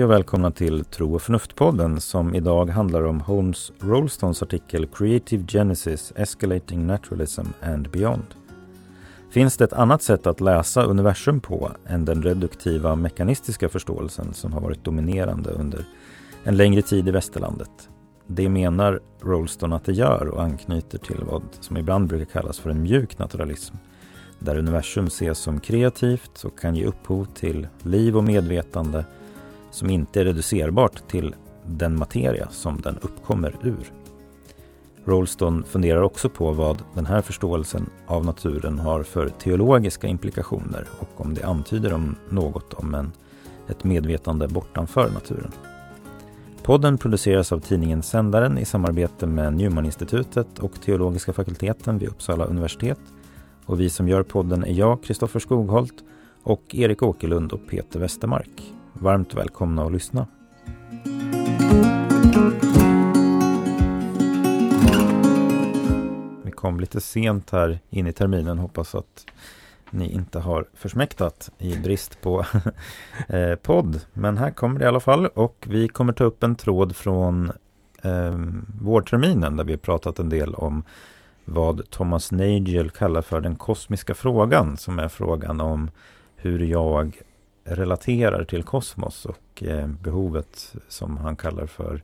[0.00, 5.44] Hej och välkomna till Tro och förnuft-podden som idag handlar om Holmes Rolstons artikel Creative
[5.48, 8.24] Genesis, Escalating Naturalism and Beyond.
[9.30, 14.52] Finns det ett annat sätt att läsa universum på än den reduktiva mekanistiska förståelsen som
[14.52, 15.84] har varit dominerande under
[16.44, 17.88] en längre tid i västerlandet?
[18.26, 22.70] Det menar Rolston att det gör och anknyter till vad som ibland brukar kallas för
[22.70, 23.76] en mjuk naturalism
[24.38, 29.04] där universum ses som kreativt och kan ge upphov till liv och medvetande
[29.70, 31.34] som inte är reducerbart till
[31.66, 33.92] den materia som den uppkommer ur.
[35.04, 41.20] Rolston funderar också på vad den här förståelsen av naturen har för teologiska implikationer och
[41.20, 43.12] om det antyder om något om en,
[43.68, 45.52] ett medvetande bortanför naturen.
[46.62, 53.00] Podden produceras av tidningen Sändaren i samarbete med Newman-institutet och teologiska fakulteten vid Uppsala universitet.
[53.66, 55.94] Och vi som gör podden är jag, Kristoffer Skogholt,
[56.42, 58.74] och Erik Åkerlund och Peter Westermark.
[59.02, 60.26] Varmt välkomna att lyssna.
[66.44, 68.58] Vi kom lite sent här in i terminen.
[68.58, 69.26] Hoppas att
[69.90, 72.44] ni inte har försmäktat i brist på
[73.28, 74.00] eh, podd.
[74.12, 77.52] Men här kommer det i alla fall och vi kommer ta upp en tråd från
[78.02, 78.38] eh,
[78.80, 80.84] vårterminen där vi har pratat en del om
[81.44, 85.90] vad Thomas Nagel kallar för den kosmiska frågan som är frågan om
[86.36, 87.22] hur jag
[87.64, 92.02] relaterar till kosmos och eh, behovet som han kallar för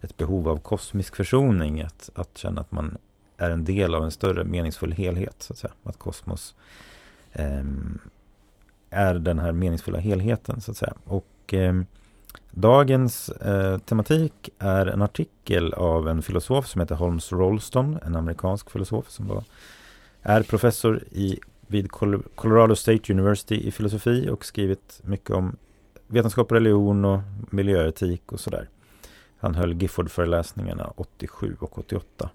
[0.00, 1.80] ett behov av kosmisk försoning.
[1.80, 2.96] Att, att känna att man
[3.36, 5.36] är en del av en större meningsfull helhet.
[5.38, 5.72] så Att säga.
[5.84, 6.54] Att kosmos
[7.32, 7.64] eh,
[8.90, 10.60] är den här meningsfulla helheten.
[10.60, 10.94] så att säga.
[11.04, 11.82] Och eh,
[12.54, 18.70] Dagens eh, tematik är en artikel av en filosof som heter Holmes Rolston, en amerikansk
[18.70, 19.44] filosof som var,
[20.22, 21.38] är professor i
[21.72, 21.90] vid
[22.34, 25.56] Colorado State University i filosofi och skrivit mycket om
[26.06, 28.68] vetenskap religion och miljöetik och sådär.
[29.38, 32.30] Han höll Gifford-föreläsningarna 87 och 88.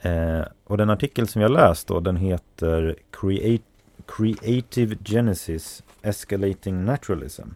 [0.00, 3.64] Eh, och den artikel som jag läst då, den heter Create,
[4.06, 7.48] Creative Genesis Escalating Naturalism.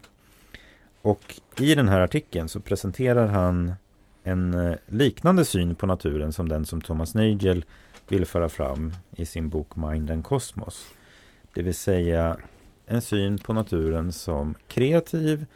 [1.03, 3.73] Och i den här artikeln så presenterar han
[4.23, 7.65] en eh, liknande syn på naturen som den som Thomas Nagel
[8.11, 10.89] vill föra fram i sin bok Mind and Cosmos.
[11.55, 12.37] Det vill säga
[12.87, 15.47] en syn på naturen som kreativ,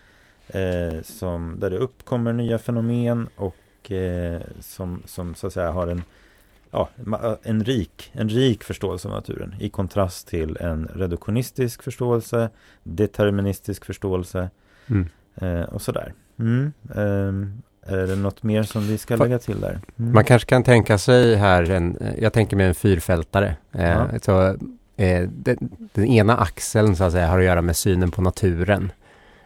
[0.48, 5.86] eh, som, där det uppkommer nya fenomen och eh, som, som så att säga har
[5.86, 6.02] en,
[6.70, 6.88] ja,
[7.42, 12.50] en, rik, en rik förståelse av naturen i kontrast till en reduktionistisk förståelse,
[12.82, 14.50] deterministisk förståelse
[14.86, 15.08] mm.
[15.34, 16.14] eh, och sådär.
[16.38, 19.80] Mm, ehm, är det något mer som vi ska lägga till där?
[19.98, 20.12] Mm.
[20.12, 23.56] Man kanske kan tänka sig här, en, jag tänker mig en fyrfältare.
[23.72, 24.08] Eh, ja.
[24.22, 24.56] så,
[24.96, 28.92] eh, den, den, ena axeln så att säga har att göra med synen på naturen.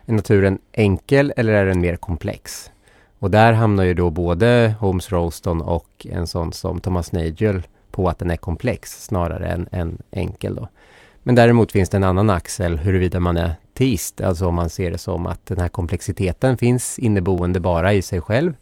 [0.06, 2.70] Är naturen enkel eller är den mer komplex?
[3.18, 8.08] Och där hamnar ju då både Holmes Rolston och en sån som Thomas Nagel på
[8.08, 10.54] att den är komplex snarare än, än enkel.
[10.54, 10.68] Då.
[11.22, 14.90] Men däremot finns det en annan axel huruvida man är teist, alltså om man ser
[14.90, 18.52] det som att den här komplexiteten finns inneboende bara i sig själv,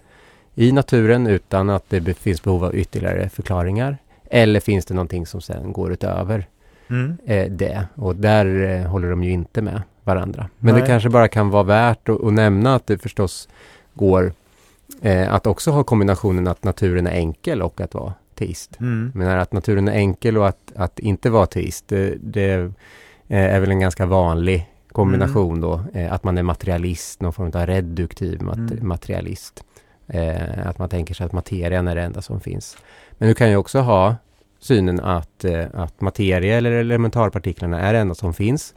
[0.55, 3.99] i naturen utan att det finns behov av ytterligare förklaringar.
[4.31, 6.47] Eller finns det någonting som sen går utöver
[6.91, 7.17] mm.
[7.27, 7.87] eh, det?
[7.95, 10.49] Och där eh, håller de ju inte med varandra.
[10.59, 10.83] Men Nej.
[10.83, 13.49] det kanske bara kan vara värt att, att nämna att det förstås
[13.95, 14.33] går
[15.03, 18.81] eh, att också ha kombinationen att naturen är enkel och att vara teist.
[18.81, 19.13] Mm.
[19.15, 22.55] Men att naturen är enkel och att, att inte vara teist, det, det
[23.29, 24.67] eh, är väl en ganska vanlig
[24.97, 25.61] kombination mm.
[25.61, 28.89] då, eh, att man är materialist, någon form av reduktiv mat mm.
[28.89, 29.65] materialist.
[30.07, 32.77] Eh, att man tänker sig att materian är det enda som finns.
[33.19, 34.17] Men du kan ju också ha
[34.59, 38.75] synen att, eh, att materia eller elementarpartiklarna är det enda som finns.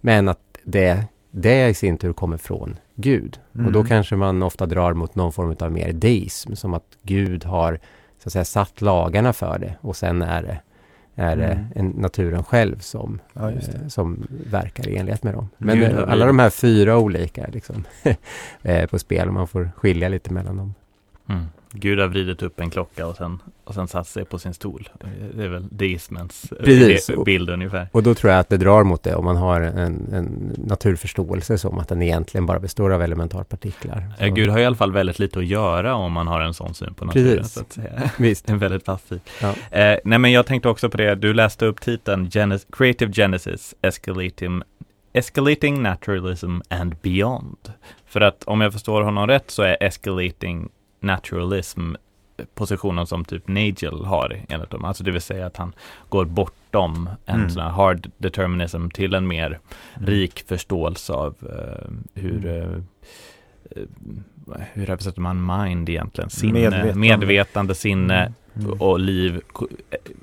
[0.00, 3.40] Men att det, det i sin tur kommer från Gud.
[3.54, 3.66] Mm.
[3.66, 3.88] Och då mm.
[3.88, 7.80] kanske man ofta drar mot någon form av mer deism, som att Gud har
[8.22, 10.60] så att säga, satt lagarna för det och sen är det
[11.16, 11.92] är det mm.
[11.92, 13.58] naturen själv som, ja, eh,
[13.88, 15.48] som verkar i enlighet med dem.
[15.58, 17.84] Men Gud, alla de här fyra olika liksom,
[18.62, 20.74] eh, på spel, man får skilja lite mellan dem.
[21.28, 21.44] Mm.
[21.78, 24.88] Gud har vridit upp en klocka och sen, och sen satt sig på sin stol.
[25.34, 27.10] Det är väl deismens Precis.
[27.24, 27.88] bild ungefär.
[27.92, 31.58] Och då tror jag att det drar mot det om man har en, en naturförståelse
[31.58, 34.08] som att den egentligen bara består av elementarpartiklar.
[34.18, 36.74] Ja, Gud har i alla fall väldigt lite att göra om man har en sån
[36.74, 37.36] syn på naturen.
[37.36, 37.52] Precis.
[37.52, 38.10] Så att säga.
[38.18, 38.50] Visst.
[38.50, 39.20] en väldigt passiv.
[39.42, 39.54] Ja.
[39.70, 43.74] Eh, nej men jag tänkte också på det, du läste upp titeln Genes Creative Genesis
[43.82, 44.62] Escalating
[45.12, 47.72] Escalating Naturalism and Beyond.
[48.06, 50.68] För att om jag förstår honom rätt så är escalating
[51.06, 51.94] naturalism
[52.54, 54.84] positionen som typ Nagel har enligt dem.
[54.84, 55.72] Alltså det vill säga att han
[56.08, 57.50] går bortom en mm.
[57.50, 60.06] sån här hard determinism till en mer mm.
[60.06, 63.86] rik förståelse av uh, hur, uh,
[64.72, 66.30] hur översätter man mind egentligen?
[66.30, 68.72] Sinne, medvetande, medvetande sinne mm.
[68.80, 69.40] och liv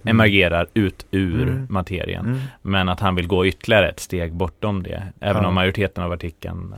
[0.04, 1.68] emergerar ut ur mm.
[1.70, 2.26] materien.
[2.26, 2.40] Mm.
[2.62, 5.04] Men att han vill gå ytterligare ett steg bortom det.
[5.20, 5.48] Även ja.
[5.48, 6.76] om majoriteten av artikeln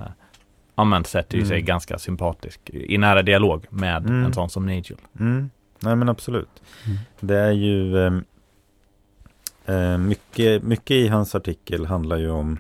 [0.75, 1.66] ja, men sätter ju sig mm.
[1.66, 4.25] ganska sympatisk i nära dialog med mm.
[4.25, 4.98] en sån som Nigel.
[5.19, 5.50] Mm.
[5.80, 6.62] Nej men absolut.
[7.19, 8.24] Det är ju ehm,
[9.66, 12.60] eh, mycket, mycket i hans artikel handlar ju om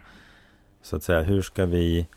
[0.83, 2.07] så att säga hur ska vi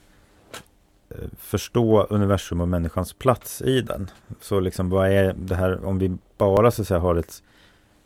[1.11, 4.11] Eh, förstå universum och människans plats i den.
[4.41, 7.43] Så liksom vad är det här, om vi bara så att säga har ett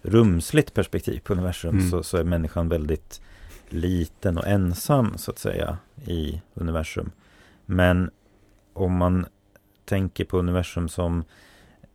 [0.03, 1.91] rumsligt perspektiv på universum mm.
[1.91, 3.21] så, så, är människan väldigt
[3.69, 7.11] liten och ensam så att säga i universum.
[7.67, 8.11] Men
[8.73, 9.26] om man
[9.85, 11.25] tänker på universum som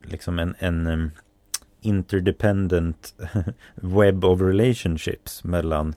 [0.04, 1.12] liksom en, en
[1.81, 3.14] interdependent
[3.75, 5.96] web of relationships mellan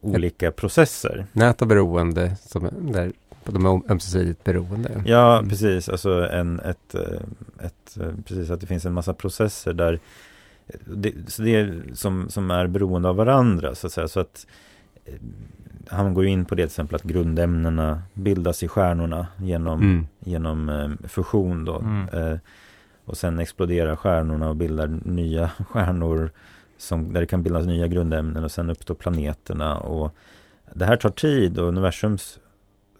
[0.00, 1.26] olika processer.
[1.32, 3.12] Nät och beroende som, där
[3.44, 5.02] de är ömsesidigt beroende.
[5.06, 5.48] Ja, mm.
[5.48, 5.88] precis.
[5.88, 7.20] Alltså en, ett, eh,
[7.66, 10.00] ett, eh, precis att det finns en massa processer där
[10.86, 14.08] det, så det är som, som är beroende av varandra så att säga.
[14.08, 14.46] Så att
[15.04, 15.14] eh,
[15.88, 20.06] han går in på det till exempel att grundämnena bildas i stjärnorna genom, mm.
[20.20, 21.78] genom fusion då.
[21.78, 22.08] Mm.
[22.08, 22.38] Eh,
[23.04, 26.30] och sen exploderar stjärnorna och bildar nya stjärnor
[26.76, 29.78] som, där det kan bildas nya grundämnen och sen uppstår planeterna.
[29.78, 30.14] Och
[30.74, 32.38] det här tar tid och universums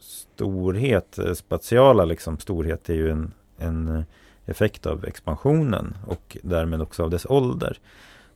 [0.01, 4.03] storhet, eh, spatiala liksom storhet är ju en, en eh,
[4.47, 7.79] effekt av expansionen och därmed också av dess ålder.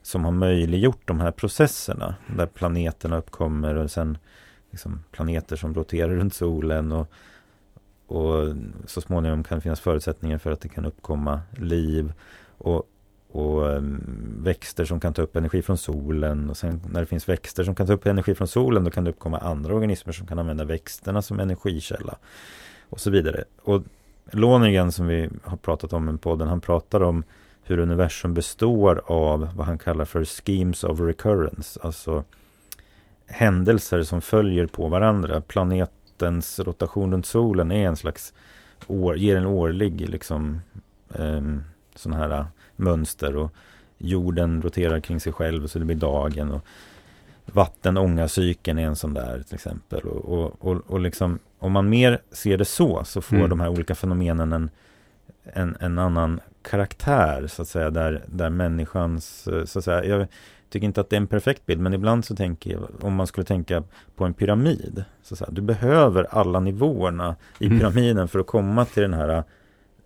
[0.03, 4.19] Som har möjliggjort de här processerna där planeterna uppkommer och sen
[4.77, 7.09] liksom planeter som roterar runt solen och,
[8.07, 8.55] och
[8.87, 12.13] så småningom kan det finnas förutsättningar för att det kan uppkomma liv
[12.59, 12.91] och
[13.29, 17.29] och mm, växter som kan ta upp energi från solen och sen när det finns
[17.29, 20.27] växter som kan ta upp energi från solen då kan det uppkomma andra organismer som
[20.27, 22.17] kan använda växterna som energikälla
[22.91, 23.45] och så vidare.
[23.63, 23.83] Och
[24.31, 27.25] Lonergan som vi har pratat om i podden, han pratar om
[27.63, 32.25] hur universum består av vad han kallar för schemes of recurrence, alltså
[33.27, 35.41] händelser som följer på varandra.
[35.41, 38.33] Planetens rotation runt solen är en slags
[38.87, 40.61] år, ger en årlig liksom
[41.09, 41.63] um,
[41.95, 42.47] sån här
[42.77, 43.53] mönster och
[43.99, 46.51] jorden roterar kring sig själv så det blir dagen.
[46.51, 46.67] och
[47.47, 50.01] Vattenångacykeln är en sån där till exempel.
[50.01, 53.51] Och, och, och, och liksom, om man mer ser det så, så får mm.
[53.51, 54.71] de här olika fenomenen en,
[55.43, 60.27] en, en, annan karaktär, så att säga, där, där människans, så att säga, jag
[60.69, 63.27] tycker inte att det är en perfekt bild, men ibland så tänker jag, om man
[63.27, 63.83] skulle tänka
[64.17, 67.79] på en pyramid, så att säga, du behöver alla nivåerna i mm.
[67.79, 68.29] pyramiden mm.
[68.29, 69.45] för att komma till den här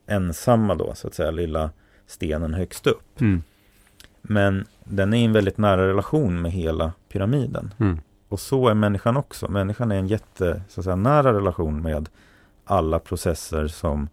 [0.06, 1.70] ensamma då, så att säga, lilla
[2.06, 3.20] stenen högst upp.
[3.20, 3.42] Mm.
[4.22, 7.74] Men den är i en väldigt nära relation med hela pyramiden.
[7.78, 7.98] Mm.
[8.28, 9.48] Och så är människan också.
[9.48, 12.08] Människan är en jätte, så att säga, nära relation med
[12.64, 14.08] alla processer som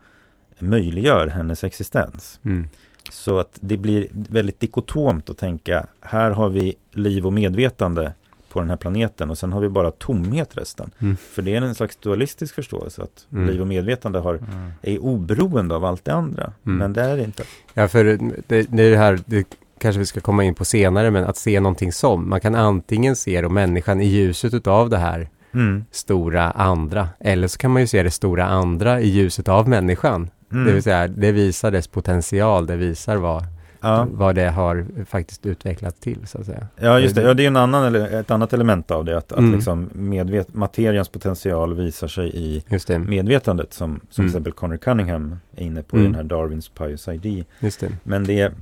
[0.60, 2.40] möjliggör hennes existens.
[2.44, 2.68] Mm.
[3.12, 8.14] Så att det blir väldigt dikotomt att tänka, här har vi liv och medvetande
[8.50, 10.92] på den här planeten och sen har vi bara tomhet resten.
[11.00, 11.18] Mm.
[11.18, 13.48] För det är en slags dualistisk förståelse att mm.
[13.48, 14.72] liv och medvetande har, mm.
[14.82, 16.54] är oberoende av allt det andra.
[16.66, 16.78] Mm.
[16.78, 17.44] Men det är det inte.
[17.74, 18.18] Ja, för det,
[18.48, 19.48] det är det här, det
[19.80, 22.30] kanske vi ska komma in på senare, men att se någonting som.
[22.30, 25.86] Man kan antingen se då människan i ljuset av det här mm.
[25.92, 30.30] stora andra, eller så kan man ju se det stora andra i ljuset av människan.
[30.52, 30.66] Mm.
[30.66, 33.44] Det vill säga, det visar dess potential, det visar vad
[33.82, 34.08] ja.
[34.12, 36.68] vad det har faktiskt utvecklats till så att säga.
[36.76, 39.50] Ja just det, ja, det är en annan, ett annat element av det, att, mm.
[39.50, 42.64] att liksom medvet, materiens potential visar sig i
[42.98, 44.02] medvetandet som, som mm.
[44.10, 46.06] till exempel Conor Cunningham är inne på mm.
[46.06, 47.46] i den här Darwins Pious ID.
[47.60, 47.92] Det.
[48.04, 48.54] Men det,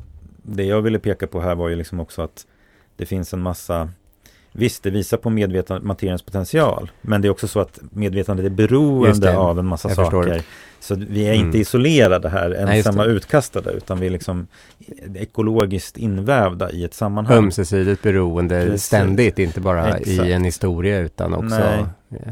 [0.43, 2.45] det jag ville peka på här var ju liksom också att
[2.95, 3.89] det finns en massa
[4.57, 6.91] Visst, det visar på medvetande, materiens potential.
[7.01, 10.41] Men det är också så att medvetandet är beroende av en massa saker.
[10.79, 11.61] Så vi är inte mm.
[11.61, 14.47] isolerade här, ensamma Nej, utkastade, utan vi är liksom
[15.15, 17.37] ekologiskt invävda i ett sammanhang.
[17.37, 18.83] Ömsesidigt beroende Precis.
[18.83, 20.07] ständigt, inte bara Exakt.
[20.07, 21.85] i en historia utan också Nej.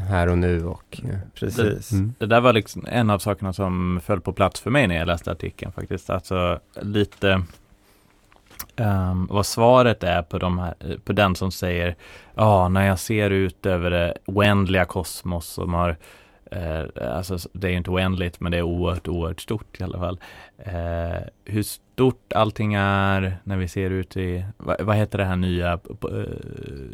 [0.08, 1.00] här och nu och...
[1.34, 1.88] Precis.
[1.88, 2.14] Det, mm.
[2.18, 5.06] det, där var liksom en av sakerna som föll på plats för mig när jag
[5.06, 6.10] läste artikeln faktiskt.
[6.10, 7.42] Alltså lite
[8.76, 11.96] Um, vad svaret är på, de här, på den som säger
[12.34, 15.96] Ja, ah, när jag ser ut över det oändliga kosmos som har
[16.50, 20.18] eh, Alltså det är inte oändligt men det är oerhört, oerhört stort i alla fall
[20.58, 25.36] eh, Hur stort allting är när vi ser ut i Vad, vad heter det här
[25.36, 25.78] nya eh,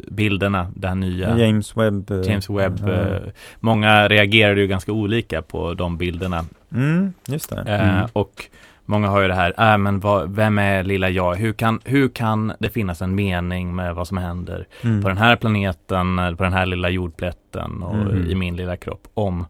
[0.07, 0.71] bilderna?
[0.75, 3.31] Det här nya James Webb eh, James Webb mm.
[3.59, 8.09] Många reagerade ju ganska olika på de bilderna mm, Just det eh, mm.
[8.13, 8.45] Och
[8.85, 11.35] Många har ju det här, äh, men vad, vem är lilla jag?
[11.35, 15.01] Hur kan, hur kan det finnas en mening med vad som händer mm.
[15.01, 18.29] på den här planeten, på den här lilla jordplätten och mm.
[18.29, 19.45] i min lilla kropp om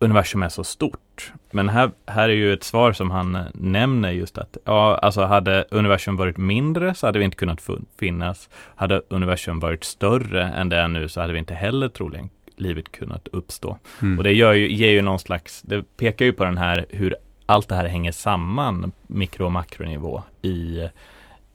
[0.00, 1.32] universum är så stort.
[1.50, 5.64] Men här, här är ju ett svar som han nämner just att, ja, alltså hade
[5.70, 8.48] universum varit mindre så hade vi inte kunnat finnas.
[8.74, 12.92] Hade universum varit större än det är nu så hade vi inte heller troligen livet
[12.92, 13.78] kunnat uppstå.
[14.02, 14.18] Mm.
[14.18, 17.16] Och det gör ju, ger ju någon slags, det pekar ju på den här hur
[17.50, 20.88] allt det här hänger samman mikro och makronivå i,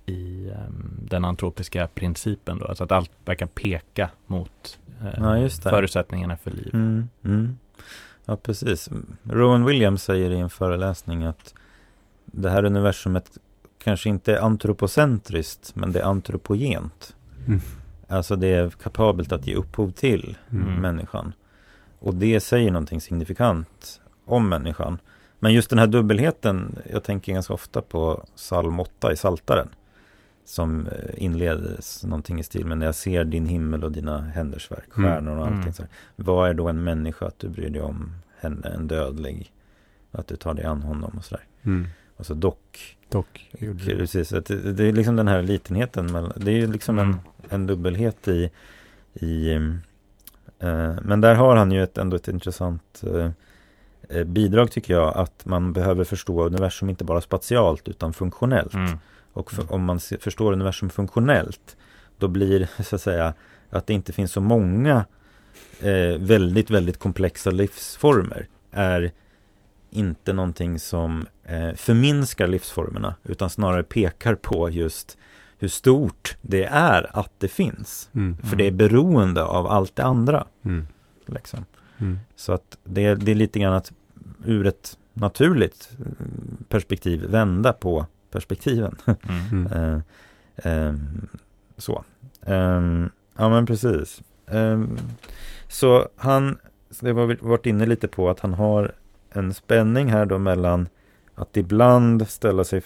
[0.06, 2.66] i um, den antropiska principen då.
[2.66, 6.70] Alltså att allt verkar peka mot uh, ja, förutsättningarna för liv.
[6.74, 7.58] Mm, mm.
[8.25, 8.90] Ja, precis.
[9.24, 11.54] Rowan Williams säger i en föreläsning att
[12.25, 13.38] det här universumet
[13.84, 17.16] kanske inte är antropocentriskt, men det är antropogent.
[17.48, 17.62] Mm.
[18.08, 20.82] Alltså det är kapabelt att ge upphov till mm.
[20.82, 21.34] människan.
[22.00, 25.00] Och det säger någonting signifikant om människan.
[25.46, 29.68] Men just den här dubbelheten, jag tänker ganska ofta på psalm 8 i Saltaren
[30.46, 34.72] Som eh, inleds någonting i stil med när jag ser din himmel och dina händers
[34.72, 35.10] verk, mm.
[35.10, 35.62] stjärnor och allting.
[35.62, 35.74] Mm.
[35.74, 35.92] Så här.
[36.16, 39.52] Vad är då en människa att du bryr dig om henne, en dödlig?
[40.12, 41.44] Att du tar dig an honom och sådär.
[41.64, 41.88] Mm.
[42.18, 42.98] Alltså dock.
[43.10, 43.52] Dock.
[43.86, 46.32] Precis, att det, det, är liksom den här litenheten.
[46.36, 47.10] Det är ju liksom mm.
[47.10, 48.52] en, en dubbelhet i,
[49.14, 49.54] i
[50.60, 53.30] eh, men där har han ju ett, ändå ett intressant eh
[54.25, 55.17] bidrag tycker jag.
[55.17, 58.74] Att man behöver förstå universum inte bara spatialt utan funktionellt.
[58.74, 58.97] Mm.
[59.33, 61.77] Och för, om man se, förstår universum funktionellt
[62.17, 63.33] då blir så att säga
[63.69, 65.05] att det inte finns så många
[65.79, 69.12] eh, väldigt, väldigt komplexa livsformer är
[69.89, 75.17] inte någonting som eh, förminskar livsformerna utan snarare pekar på just
[75.57, 78.09] hur stort det är att det finns.
[78.13, 78.38] Mm.
[78.38, 80.47] För det är beroende av allt det andra.
[80.65, 80.88] Mm.
[81.25, 81.65] Liksom.
[81.98, 82.20] Mm.
[82.36, 83.92] Så att det, det är lite grann att
[84.46, 86.06] ur ett naturligt eh,
[86.70, 88.96] perspektiv vända på perspektiven.
[89.08, 89.98] uh,
[90.72, 90.96] uh,
[91.78, 92.04] så.
[92.46, 94.22] Um, ja men precis.
[94.48, 94.98] Um,
[95.68, 96.58] så han,
[97.00, 98.92] det var vi varit inne lite på att han har
[99.30, 100.88] en spänning här då mellan
[101.36, 102.82] att ibland ställa sig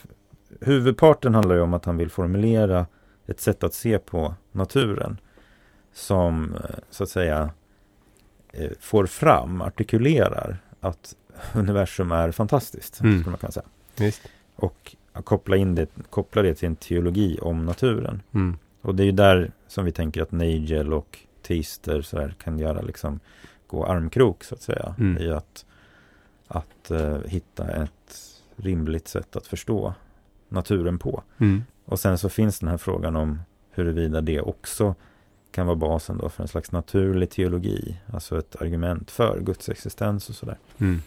[0.62, 2.86] Huvudparten handlar ju om att han vill formulera
[3.28, 5.18] ett sätt att se på naturen
[5.94, 7.50] som eh, så att säga eh,
[8.79, 11.15] får fram, artikulerar att
[11.56, 13.00] universum är fantastiskt.
[13.01, 13.20] Mm.
[13.20, 13.65] Skulle man kunna säga.
[13.96, 14.22] Just.
[14.56, 18.22] Och koppla, in det, koppla det till en teologi om naturen.
[18.34, 18.58] Mm.
[18.82, 22.60] Och det är ju där som vi tänker att Nagel och Teister så här, kan
[22.60, 23.20] göra liksom
[23.68, 24.96] gå armkrok så att säga.
[25.00, 25.24] Mm.
[25.24, 25.65] I att
[26.48, 29.94] att eh, hitta ett rimligt sätt att förstå
[30.50, 31.24] naturen på.
[31.38, 31.63] Mm.
[31.86, 33.39] Och sen så finns den här frågan om
[33.72, 34.96] huruvida det också
[35.51, 40.29] kan vara basen då för en slags naturlig teologi, alltså ett argument för Guds existens
[40.29, 40.58] och sådär.
[40.77, 41.01] Mm.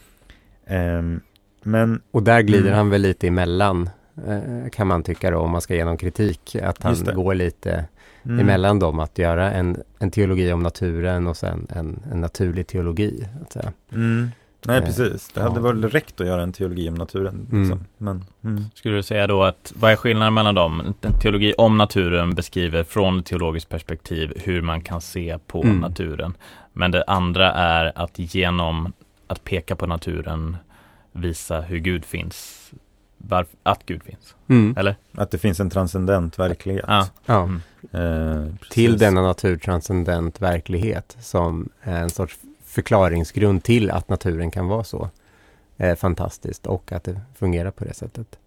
[0.98, 1.20] Um,
[1.62, 2.76] men, och där glider mm.
[2.76, 3.90] han väl lite emellan,
[4.26, 7.84] eh, kan man tycka då, om man ska ge någon kritik, att han går lite
[8.22, 8.40] mm.
[8.40, 13.28] emellan dem, att göra en, en teologi om naturen och sen en, en naturlig teologi.
[13.42, 13.72] Att säga.
[13.92, 14.30] Mm.
[14.66, 15.28] Nej, precis.
[15.28, 15.62] Det hade ja.
[15.62, 17.46] väl räckt att göra en teologi om naturen.
[17.50, 17.62] Mm.
[17.62, 17.84] Liksom.
[17.98, 18.64] Men, mm.
[18.74, 20.94] Skulle du säga då att, vad är skillnaden mellan dem?
[21.00, 25.78] En teologi om naturen beskriver från ett teologiskt perspektiv hur man kan se på mm.
[25.78, 26.34] naturen.
[26.72, 28.92] Men det andra är att genom
[29.26, 30.56] att peka på naturen
[31.12, 32.70] visa hur Gud finns.
[33.18, 34.34] Var, att Gud finns.
[34.48, 34.74] Mm.
[34.78, 34.96] Eller?
[35.12, 36.84] Att det finns en transcendent verklighet.
[36.88, 37.06] Ja.
[37.26, 37.48] ja.
[37.98, 42.38] Eh, Till denna naturtranscendent verklighet som är en sorts
[42.72, 45.10] förklaringsgrund till att naturen kan vara så
[45.76, 48.38] eh, fantastiskt och att det fungerar på det sättet.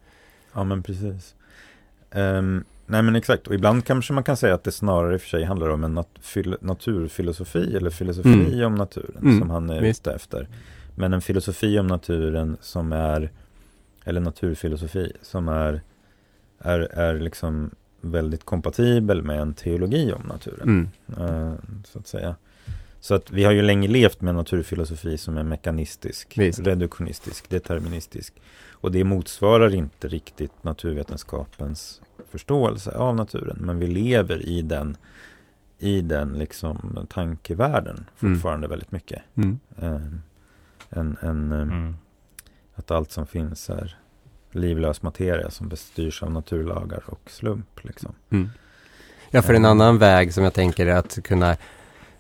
[0.54, 1.36] Ja men precis.
[2.12, 5.22] Um, nej men exakt, och ibland kanske man kan säga att det snarare i och
[5.22, 6.20] för sig handlar om en nat
[6.60, 8.66] naturfilosofi eller filosofi mm.
[8.66, 9.40] om naturen mm.
[9.40, 10.02] som han är Visst.
[10.02, 10.48] ute efter.
[10.96, 13.32] Men en filosofi om naturen som är,
[14.04, 15.82] eller naturfilosofi som är,
[16.60, 20.90] är, är liksom väldigt kompatibel med en teologi om naturen.
[21.08, 21.30] Mm.
[21.30, 21.54] Uh,
[21.84, 22.36] så att säga.
[23.06, 26.60] Så att vi har ju länge levt med naturfilosofi som är mekanistisk, Visst.
[26.60, 28.34] reduktionistisk, deterministisk.
[28.72, 33.58] Och det motsvarar inte riktigt naturvetenskapens förståelse av naturen.
[33.60, 34.98] Men vi lever i den,
[35.80, 38.70] i den liksom tankevärlden fortfarande mm.
[38.70, 39.22] väldigt mycket.
[39.36, 39.60] Mm.
[39.76, 40.22] Um,
[40.90, 41.96] en, en, um, mm.
[42.76, 43.98] Att allt som finns är
[44.52, 47.84] livlös materia som bestyrs av naturlagar och slump.
[47.84, 48.16] Liksom.
[48.30, 48.50] Mm.
[49.32, 51.58] Ja, för en annan väg som jag tänker är att kunna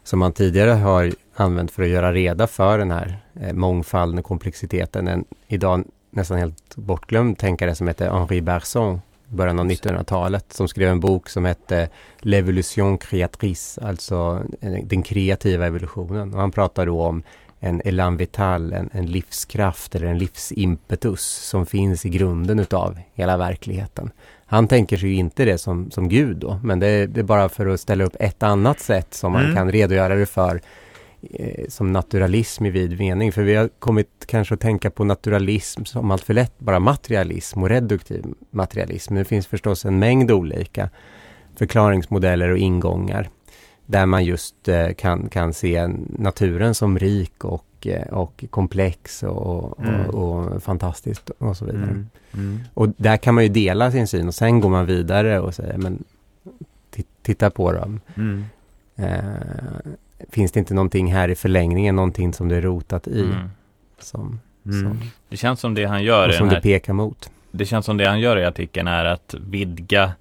[0.05, 4.25] som man tidigare har använt för att göra reda för den här eh, mångfalden och
[4.25, 5.07] komplexiteten.
[5.07, 10.67] En idag nästan helt bortglömd tänkare som heter Henri Bergson i början av 1900-talet som
[10.67, 14.41] skrev en bok som hette L'evolution créatrice, alltså
[14.83, 16.33] den kreativa evolutionen.
[16.33, 17.23] Och han pratar då om
[17.59, 23.37] en elan vital, en, en livskraft eller en livsimpetus som finns i grunden utav hela
[23.37, 24.11] verkligheten.
[24.45, 27.23] Han tänker sig ju inte det som, som Gud då, men det är, det är
[27.23, 29.55] bara för att ställa upp ett annat sätt som man mm.
[29.55, 30.61] kan redogöra det för
[31.31, 33.31] eh, som naturalism i vid mening.
[33.31, 37.63] För vi har kommit kanske att tänka på naturalism som allt för lätt bara materialism
[37.63, 39.13] och reduktiv materialism.
[39.13, 40.89] Men det finns förstås en mängd olika
[41.55, 43.29] förklaringsmodeller och ingångar
[43.85, 49.79] där man just eh, kan, kan se naturen som rik och, eh, och komplex och,
[49.79, 50.09] mm.
[50.09, 51.83] och, och, fantastiskt och så vidare.
[51.83, 52.09] Mm.
[52.33, 52.59] Mm.
[52.73, 55.77] Och där kan man ju dela sin syn och sen går man vidare och säger
[55.77, 56.03] men
[57.21, 57.99] titta på dem.
[58.15, 58.45] Mm.
[58.95, 59.93] Eh,
[60.29, 63.21] finns det inte någonting här i förlängningen, någonting som det är rotat i?
[63.21, 63.49] Mm.
[63.99, 64.81] Som, mm.
[64.83, 66.31] som, det känns som det han gör.
[66.31, 67.29] som här, det pekar mot.
[67.51, 70.11] Det känns som det han gör i artikeln är att vidga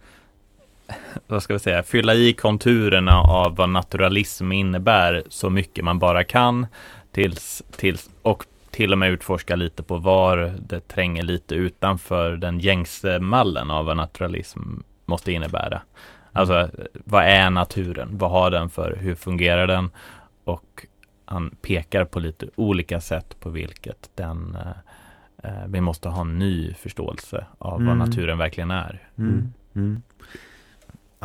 [1.27, 6.25] vad ska vi säga, fylla i konturerna av vad naturalism innebär så mycket man bara
[6.25, 6.67] kan
[7.15, 12.61] tills, tills, och till och med utforska lite på var det tränger lite utanför den
[12.61, 14.61] gängse mallen av vad naturalism
[15.05, 15.83] måste innebära.
[16.33, 18.09] Alltså, vad är naturen?
[18.19, 19.91] Vad har den för, hur fungerar den?
[20.45, 20.87] Och
[21.25, 26.39] han pekar på lite olika sätt på vilket den eh, eh vi måste ha en
[26.39, 27.87] ny förståelse av mm.
[27.87, 29.09] vad naturen verkligen är.
[29.19, 29.53] Mm.
[29.75, 30.03] Mm.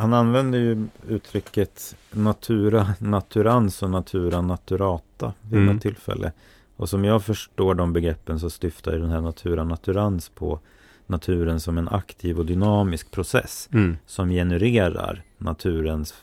[0.00, 5.74] Han använder ju uttrycket natura naturans och natura naturata vid mm.
[5.74, 6.32] något tillfälle.
[6.76, 10.60] Och som jag förstår de begreppen så syftar den här natura naturans på
[11.06, 13.96] naturen som en aktiv och dynamisk process mm.
[14.06, 16.14] som genererar naturens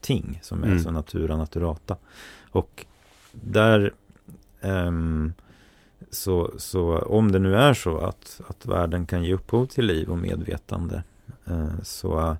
[0.00, 0.78] ting som är mm.
[0.78, 1.96] så natura naturata.
[2.50, 2.86] Och
[3.32, 3.92] där
[4.60, 5.32] um,
[6.10, 10.10] så, så om det nu är så att, att världen kan ge upphov till liv
[10.10, 11.02] och medvetande
[11.50, 12.36] uh, så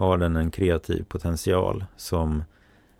[0.00, 2.44] har den en kreativ potential som,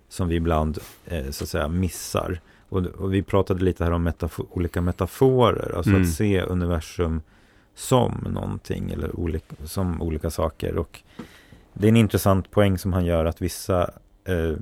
[0.09, 2.41] som vi ibland eh, så att säga missar.
[2.69, 6.03] Och, och, vi pratade lite här om metafor, olika metaforer, alltså mm.
[6.03, 7.23] att se universum
[7.75, 10.77] som någonting eller olika, som olika saker.
[10.77, 11.01] Och
[11.73, 13.91] det är en intressant poäng som han gör att vissa
[14.25, 14.53] eh,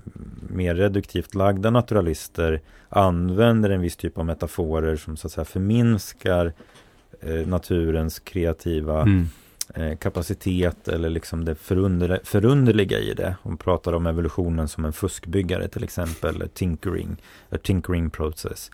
[0.48, 6.52] mer reduktivt lagda naturalister använder en viss typ av metaforer som så att säga förminskar
[7.20, 9.28] eh, naturens kreativa mm.
[9.74, 13.36] Eh, kapacitet eller liksom det förunder, förunderliga i det.
[13.42, 17.16] Hon pratar om evolutionen som en fuskbyggare till exempel, tinkering,
[17.50, 18.70] a tinkering process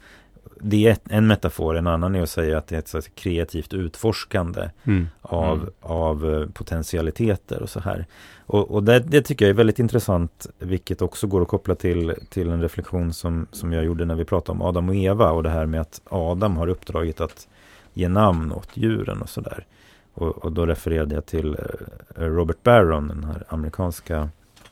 [0.60, 3.74] det är en metafor, en annan är att säga att det är ett så kreativt
[3.74, 5.08] utforskande mm.
[5.20, 5.70] Av, mm.
[5.80, 8.06] av eh, potentialiteter och så här.
[8.46, 12.14] Och, och det, det, tycker jag är väldigt intressant, vilket också går att koppla till,
[12.28, 15.42] till en reflektion som, som jag gjorde när vi pratade om Adam och Eva och
[15.42, 17.48] det här med att Adam har uppdragit att
[17.94, 19.66] ge namn åt djuren och sådär.
[20.14, 24.28] Och, och då refererade jag till eh, Robert Barron, den här amerikanska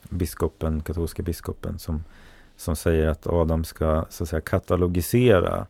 [0.09, 2.05] biskopen, katolska biskopen som
[2.63, 5.67] som säger att Adam ska så att säga katalogisera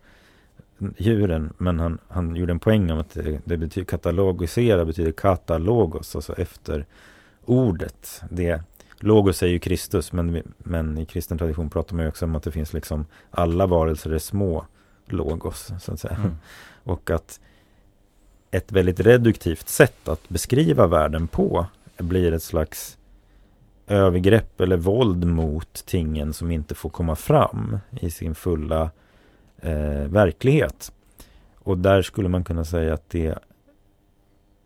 [0.97, 1.53] djuren.
[1.57, 6.33] Men han, han gjorde en poäng om att det, det betyder katalogisera betyder katalogos, alltså
[6.33, 6.85] efter
[7.45, 8.21] ordet.
[8.29, 8.63] Det,
[8.99, 12.43] logos är ju Kristus, men, men i kristen tradition pratar man ju också om att
[12.43, 14.65] det finns liksom alla varelser är små
[15.05, 16.15] logos, så att säga.
[16.15, 16.35] Mm.
[16.83, 17.39] Och att
[18.53, 21.65] ett väldigt reduktivt sätt att beskriva världen på
[21.97, 22.97] blir ett slags
[23.87, 28.91] övergrepp eller våld mot tingen som inte får komma fram i sin fulla
[29.57, 30.91] eh, verklighet.
[31.55, 33.39] Och där skulle man kunna säga att det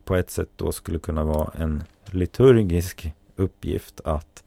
[0.06, 4.44] på ett sätt då skulle kunna vara en liturgisk uppgift att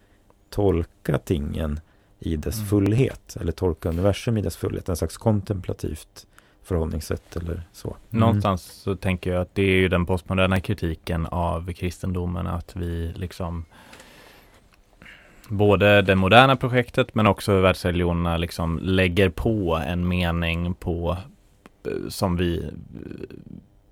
[0.50, 1.81] tolka tingen
[2.18, 2.66] i dess mm.
[2.66, 6.26] fullhet eller tolka universum i dess fullhet, en slags kontemplativt
[6.62, 7.88] förhållningssätt eller så.
[7.88, 8.20] Mm.
[8.20, 13.12] Någonstans så tänker jag att det är ju den postmoderna kritiken av kristendomen att vi
[13.16, 13.64] liksom
[15.48, 21.16] både det moderna projektet men också världsreligionerna liksom lägger på en mening på
[21.86, 22.70] eh, som vi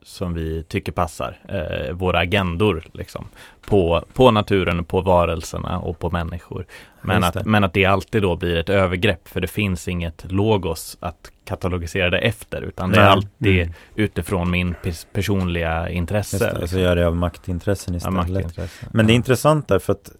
[0.03, 3.29] som vi tycker passar, eh, våra agendor liksom,
[3.67, 6.67] på, på naturen, på varelserna och på människor.
[7.03, 10.97] Men att, men att det alltid då blir ett övergrepp för det finns inget logos
[11.01, 13.75] att katalogisera det efter utan det är alltid mm.
[13.95, 14.75] utifrån min
[15.13, 16.37] personliga intresse.
[16.37, 16.69] Just det, liksom.
[16.69, 18.29] Så gör det av maktintressen istället.
[18.29, 18.89] Ja, maktintressen.
[18.93, 20.11] Men det är intressant därför att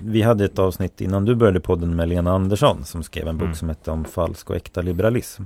[0.00, 3.44] vi hade ett avsnitt innan du började podden med Lena Andersson som skrev en bok
[3.44, 3.54] mm.
[3.54, 5.42] som hette om falsk och äkta liberalism.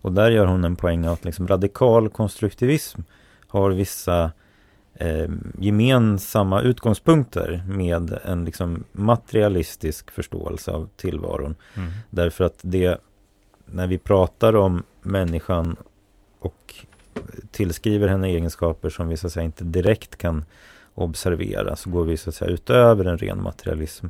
[0.00, 3.00] Och där gör hon en poäng att liksom radikal konstruktivism
[3.54, 4.32] har vissa
[4.94, 11.54] eh, gemensamma utgångspunkter med en liksom materialistisk förståelse av tillvaron.
[11.74, 11.90] Mm.
[12.10, 12.98] Därför att det,
[13.66, 15.76] när vi pratar om människan
[16.38, 16.74] och
[17.50, 20.44] tillskriver henne egenskaper som vi så att säga inte direkt kan
[20.94, 24.06] observera så går vi så att säga utöver en ren materialism.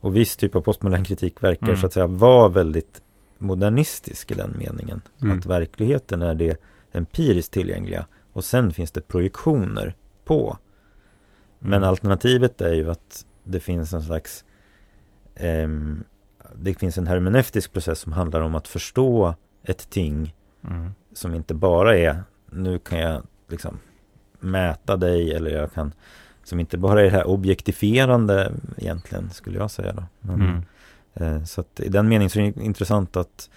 [0.00, 1.76] Och viss typ av postmodern kritik verkar mm.
[1.76, 3.02] så att säga vara väldigt
[3.38, 5.00] modernistisk i den meningen.
[5.22, 5.38] Mm.
[5.38, 6.60] Att verkligheten är det
[6.92, 9.94] empiriskt tillgängliga och sen finns det projektioner
[10.24, 10.58] på.
[11.58, 14.44] Men alternativet är ju att det finns en slags
[15.34, 15.68] eh,
[16.54, 20.34] det finns en hermeneutisk process som handlar om att förstå ett ting
[20.68, 20.90] mm.
[21.12, 23.78] som inte bara är nu kan jag liksom
[24.40, 25.92] mäta dig eller jag kan
[26.44, 30.04] som inte bara är det här objektifierande egentligen skulle jag säga då.
[30.20, 30.62] Men, mm.
[31.14, 33.50] eh, så att i den meningen så är det intressant att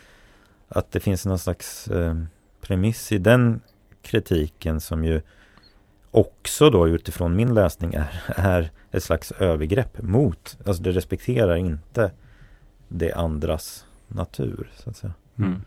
[0.67, 2.15] att det finns någon slags eh,
[2.61, 3.61] premiss i den
[4.01, 5.21] kritiken som ju
[6.12, 12.12] också då utifrån min läsning är, är ett slags övergrepp mot, alltså det respekterar inte
[12.88, 15.13] det andras natur så att säga.
[15.38, 15.62] Mm.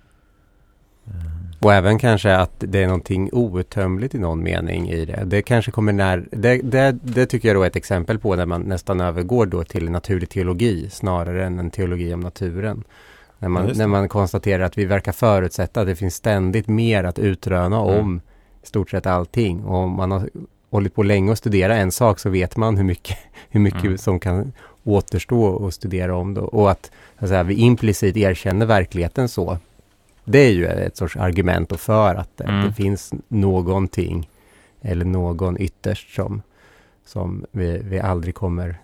[1.61, 5.23] Och även kanske att det är någonting outtömligt i någon mening i det.
[5.27, 8.47] Det kanske kommer när, det, det, det, tycker jag då är ett exempel på när
[8.47, 12.85] man nästan övergår då till naturlig teologi snarare än en teologi om naturen.
[13.43, 17.05] När man, ja, när man konstaterar att vi verkar förutsätta att det finns ständigt mer
[17.05, 18.01] att utröna mm.
[18.01, 18.21] om
[18.63, 19.65] i stort sett allting.
[19.65, 20.31] Och om man har
[20.71, 23.19] hållit på länge och studera en sak så vet man hur mycket,
[23.51, 23.99] hur mycket mm.
[23.99, 24.53] som kan
[24.85, 26.35] återstå och studera om.
[26.35, 26.43] Då.
[26.43, 29.59] Och att, att säga, vi implicit erkänner verkligheten så.
[30.25, 32.67] Det är ju ett sorts argument för att mm.
[32.67, 34.29] det finns någonting
[34.83, 36.43] eller någon ytterst som,
[37.07, 38.79] som vi, vi aldrig kommer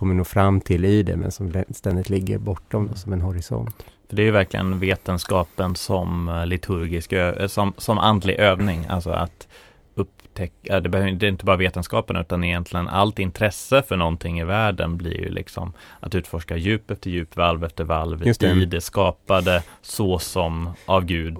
[0.00, 3.84] kommer nå fram till i det, men som ständigt ligger bortom då, som en horisont.
[4.08, 9.10] För det är ju verkligen vetenskapen som eh, liturgisk, eh, som, som andlig övning, alltså
[9.10, 9.48] att
[9.94, 14.44] upptäcka, det, behöver, det är inte bara vetenskapen utan egentligen allt intresse för någonting i
[14.44, 19.62] världen blir ju liksom att utforska djup efter djup, valv efter valv i det skapade
[19.82, 21.38] så som av Gud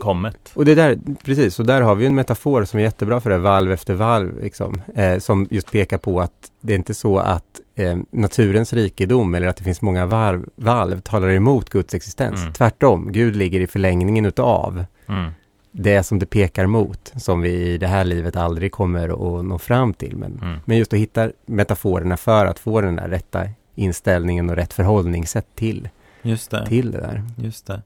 [0.00, 0.52] kommet.
[0.54, 3.38] Och det där, precis, och där har vi en metafor som är jättebra för det,
[3.38, 7.60] valv efter valv, liksom, eh, som just pekar på att det är inte så att
[7.74, 12.40] eh, naturens rikedom eller att det finns många valv, valv talar emot Guds existens.
[12.40, 12.52] Mm.
[12.52, 15.30] Tvärtom, Gud ligger i förlängningen utav mm.
[15.72, 19.58] det som det pekar mot, som vi i det här livet aldrig kommer att nå
[19.58, 20.16] fram till.
[20.16, 20.58] Men, mm.
[20.64, 25.46] men just att hitta metaforerna för att få den där rätta inställningen och rätt förhållningssätt
[25.54, 25.88] till,
[26.22, 26.66] Just det.
[26.66, 27.22] till det där.
[27.36, 27.82] Just det.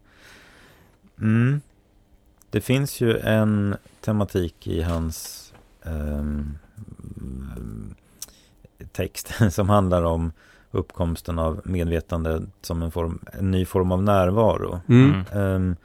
[1.20, 1.60] Mm.
[2.54, 6.58] Det finns ju en tematik i hans um,
[8.92, 10.32] text som handlar om
[10.70, 14.80] uppkomsten av medvetande som en, form, en ny form av närvaro.
[14.88, 15.24] Mm.
[15.32, 15.76] Um,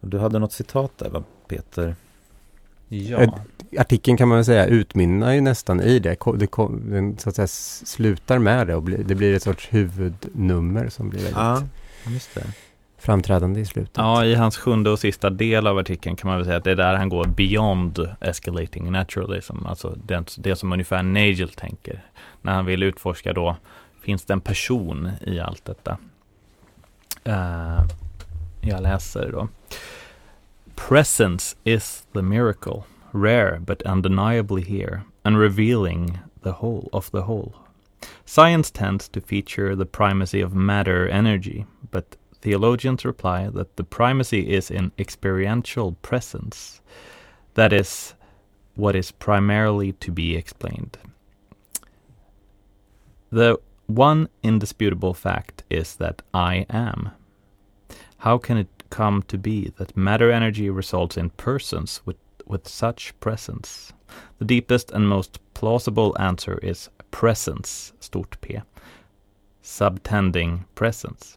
[0.00, 1.94] du hade något citat där va, Peter?
[2.88, 3.38] Ja.
[3.78, 6.16] Artikeln kan man väl säga utmynnar ju nästan i det.
[6.38, 6.48] det
[6.90, 11.10] den så att säga slutar med det och blir, det blir ett sorts huvudnummer som
[11.10, 11.62] blir väldigt ja,
[12.06, 12.44] just det
[12.98, 13.96] framträdande i slutet.
[13.96, 16.70] Ja, i hans sjunde och sista del av artikeln kan man väl säga att det
[16.70, 22.04] är där han går beyond escalating naturalism, alltså det, det som ungefär Nagel tänker.
[22.42, 23.56] När han vill utforska då,
[24.02, 25.98] finns det en person i allt detta?
[27.28, 27.82] Uh,
[28.60, 29.48] jag läser då.
[30.88, 32.82] Presence is the miracle,
[33.12, 37.52] rare but undeniably here, and revealing the whole of the whole.
[38.24, 44.50] Science tends to feature the primacy of matter energy, but theologians reply that the primacy
[44.50, 46.80] is in experiential presence.
[47.54, 48.14] That is
[48.74, 50.98] what is primarily to be explained.
[53.30, 57.10] The one indisputable fact is that I am.
[58.18, 63.18] How can it come to be that matter energy results in persons with, with such
[63.20, 63.92] presence?
[64.38, 68.60] The deepest and most plausible answer is presence, stort P,
[69.62, 71.36] subtending presence.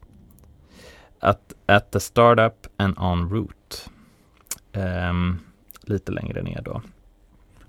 [1.24, 3.90] At, at the startup and en route.
[4.74, 5.40] Um,
[5.82, 6.82] lite längre ner då.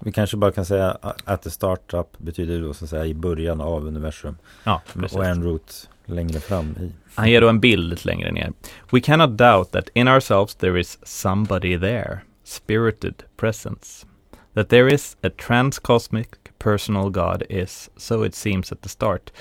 [0.05, 3.61] Vi kanske bara kan säga att the startup betyder då så att säga i början
[3.61, 4.37] av universum.
[4.65, 5.17] Ja, precis.
[5.17, 6.93] Och en route längre fram i.
[7.15, 8.53] Han ger då en bild lite längre ner.
[8.91, 14.07] We cannot doubt that in ourselves there is somebody there, spirited presence.
[14.55, 19.33] That there is a transcosmic personal God is, so it seems at the start,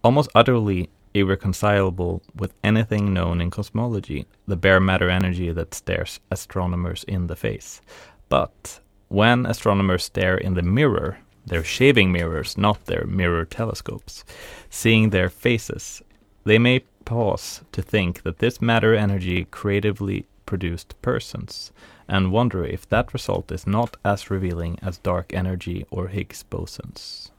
[0.00, 7.04] almost utterly irreconcilable with anything known in cosmology, the bare matter energy that stares astronomers
[7.04, 7.80] in the face.
[8.28, 14.24] But when astronomers stare in the mirror, their shaving mirrors, not their mirror telescopes,
[14.70, 16.02] seeing their faces,
[16.44, 21.72] they may pause to think that this matter energy creatively produced persons,
[22.08, 27.30] and wonder if that result is not as revealing as dark energy or Higgs bosons.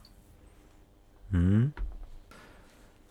[1.34, 1.72] Mm.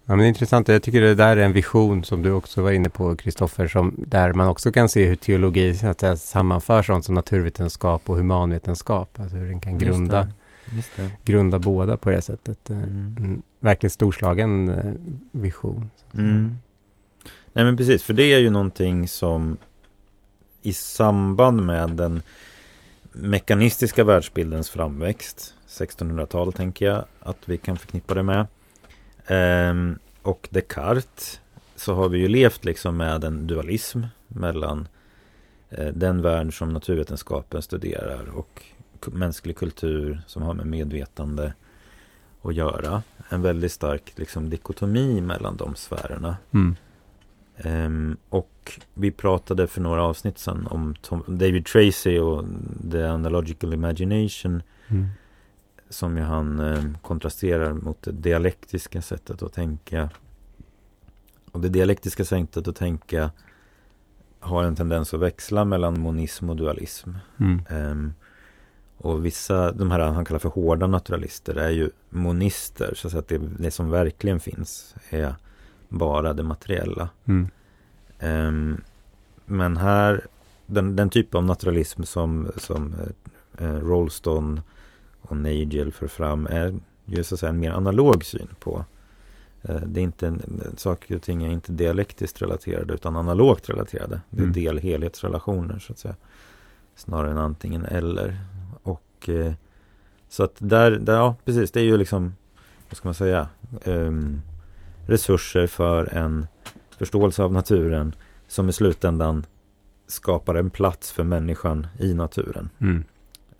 [0.06, 0.68] Ja, men det är intressant.
[0.68, 4.32] Jag tycker det där är en vision som du också var inne på, Kristoffer, där
[4.32, 9.20] man också kan se hur teologi så att säga, sammanför sånt som naturvetenskap och humanvetenskap.
[9.20, 10.36] Alltså hur den kan grunda, Just
[10.70, 10.76] det.
[10.76, 11.32] Just det.
[11.32, 12.70] grunda båda på det sättet.
[12.70, 13.16] Eh, mm.
[13.18, 14.92] En verkligen storslagen eh,
[15.32, 15.90] vision.
[16.14, 16.56] Mm.
[17.52, 19.56] Nej men precis, för det är ju någonting som
[20.62, 22.22] i samband med den
[23.12, 28.46] mekanistiska världsbildens framväxt 1600-tal tänker jag att vi kan förknippa det med.
[29.28, 31.40] Um, och Descartes
[31.76, 34.88] så har vi ju levt liksom med en dualism mellan
[35.70, 38.62] eh, den värld som naturvetenskapen studerar och
[39.06, 41.52] mänsklig kultur som har med medvetande
[42.42, 43.02] att göra.
[43.28, 46.36] En väldigt stark liksom, dikotomi mellan de sfärerna.
[46.50, 46.76] Mm.
[47.64, 52.44] Um, och vi pratade för några avsnitt sedan om Tom, David Tracy och
[52.92, 54.62] The Analogical Imagination.
[54.88, 55.08] Mm.
[55.94, 60.10] Som ju han eh, kontrasterar mot det dialektiska sättet att tänka.
[61.52, 63.30] Och det dialektiska sättet att tänka
[64.40, 67.10] har en tendens att växla mellan monism och dualism.
[67.36, 67.62] Mm.
[67.70, 68.14] Um,
[68.96, 72.92] och vissa, de här han kallar för hårda naturalister, är ju monister.
[72.96, 75.34] Så att det, det som verkligen finns är
[75.88, 77.08] bara det materiella.
[77.24, 77.48] Mm.
[78.20, 78.80] Um,
[79.46, 80.26] men här,
[80.66, 82.94] den, den typ av naturalism som, som
[83.60, 84.60] uh, Rolston
[85.28, 88.84] och Nagel för fram är ju så att säga en mer analog syn på
[89.68, 90.34] uh, det är inte,
[90.76, 94.20] saker och ting är inte dialektiskt relaterade utan analogt relaterade.
[94.30, 94.52] Det är mm.
[94.52, 96.14] del-helhetsrelationer så att säga.
[96.96, 98.38] Snarare än antingen eller.
[98.82, 99.52] Och uh,
[100.28, 102.34] så att där, där, ja precis, det är ju liksom,
[102.88, 103.48] vad ska man säga,
[103.84, 104.42] um,
[105.06, 106.46] resurser för en
[106.98, 108.14] förståelse av naturen
[108.48, 109.46] som i slutändan
[110.06, 112.70] skapar en plats för människan i naturen.
[112.78, 113.04] Mm.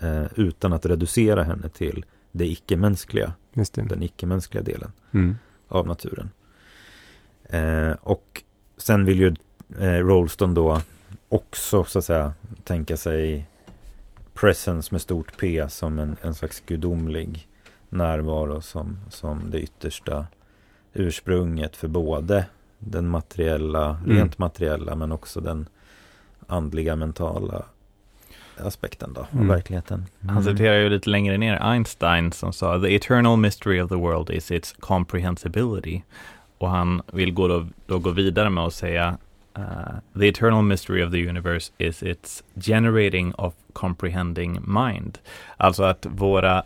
[0.04, 3.32] Eh, utan att reducera henne till det icke-mänskliga.
[3.72, 5.36] Den icke-mänskliga delen mm.
[5.68, 6.30] av naturen.
[7.44, 8.42] Eh, och
[8.76, 9.34] sen vill ju
[9.78, 10.80] eh, Rolston då
[11.28, 12.32] också så att säga
[12.64, 13.48] tänka sig
[14.34, 17.48] presence med stort P som en, en slags gudomlig
[17.88, 20.26] närvaro som, som det yttersta
[20.92, 22.46] ursprunget för både
[22.78, 24.16] den materiella, mm.
[24.16, 25.68] rent materiella men också den
[26.46, 27.64] andliga, mentala
[28.58, 29.48] aspekten då, mm.
[29.48, 30.06] verkligheten.
[30.22, 30.34] Mm.
[30.34, 34.30] Han citerar ju lite längre ner Einstein som sa The eternal mystery of the world
[34.30, 36.02] is its comprehensibility.
[36.58, 39.18] Och han vill gå då, då gå vidare med att säga
[39.58, 45.18] uh, The eternal mystery of the universe is its generating of comprehending mind.
[45.56, 46.62] Alltså att våra,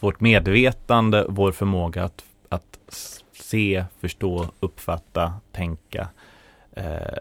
[0.00, 2.78] vårt medvetande, vår förmåga att, att
[3.32, 6.08] se, förstå, uppfatta, tänka,
[6.72, 7.18] eh,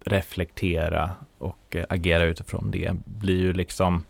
[0.00, 4.04] reflektera och eh, agera utifrån det blir ju liksom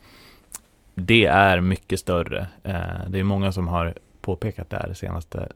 [0.94, 2.46] det är mycket större.
[2.62, 5.48] Eh, det är många som har påpekat det här de senaste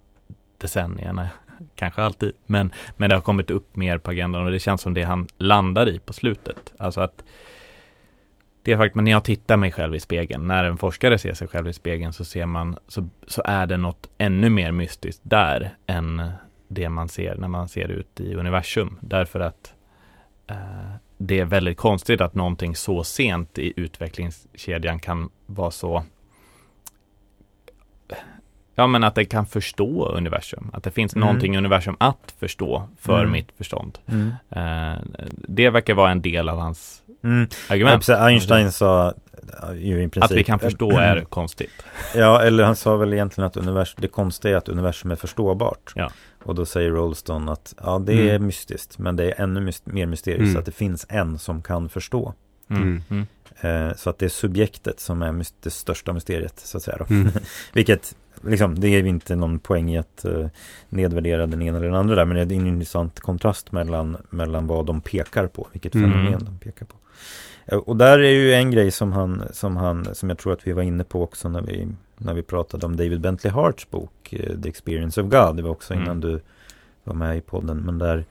[0.59, 1.29] decennierna,
[1.75, 4.95] kanske alltid, men, men det har kommit upp mer på agendan och det känns som
[4.95, 6.73] det han landar i på slutet.
[6.79, 7.25] Alltså att
[8.63, 11.49] det är faktiskt, när jag tittar mig själv i spegeln, när en forskare ser sig
[11.49, 15.77] själv i spegeln så ser man, så, så är det något ännu mer mystiskt där
[15.87, 16.31] än
[16.69, 18.99] det man ser när man ser ut i universum.
[19.01, 19.75] Därför att
[21.19, 26.05] det är väldigt konstigt att någonting så sent i utvecklingskedjan kan vara så
[28.75, 31.27] Ja men att det kan förstå universum, att det finns mm.
[31.27, 33.33] någonting i universum att förstå för mm.
[33.33, 33.99] mitt förstånd.
[34.07, 34.29] Mm.
[34.51, 35.01] Eh,
[35.49, 37.49] det verkar vara en del av hans Mm.
[37.69, 38.09] Argument.
[38.09, 39.15] Einstein sa
[39.75, 41.71] ju i princip, Att vi kan förstå är konstigt.
[42.15, 45.93] Ja, eller han sa väl egentligen att universum, det konstiga är att universum är förståbart.
[45.95, 46.11] Ja.
[46.45, 48.47] Och då säger Rolston att ja, det är mm.
[48.47, 50.59] mystiskt, men det är ännu myst mer mysteriskt mm.
[50.59, 52.35] att det finns en som kan förstå.
[52.71, 52.83] Mm.
[52.83, 53.03] Mm.
[53.09, 53.27] mm.
[53.61, 57.07] Eh, så att det är subjektet som är det största mysteriet, så att säga.
[57.11, 57.29] Mm.
[57.73, 60.47] Vilket liksom, det är inte någon poäng i att uh,
[60.89, 64.67] nedvärdera den ena eller den andra där, men det är en intressant kontrast mellan, mellan
[64.67, 66.11] vad de pekar på, vilket mm.
[66.11, 66.97] fenomen de pekar på.
[67.73, 70.67] Uh, och där är ju en grej som han, som han, som jag tror att
[70.67, 71.89] vi var inne på också när vi,
[72.25, 75.71] när vi pratade om David Bentley Harts bok uh, The Experience of God, det var
[75.71, 76.21] också innan mm.
[76.21, 76.41] du
[77.05, 78.25] var med i podden, men där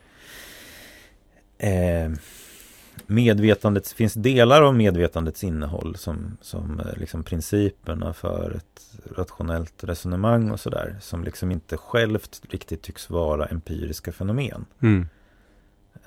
[3.08, 10.52] medvetandet, finns delar av medvetandets innehåll som, som eh, liksom principerna för ett rationellt resonemang
[10.52, 14.66] och sådär som liksom inte självt riktigt tycks vara empiriska fenomen.
[14.80, 15.08] Mm.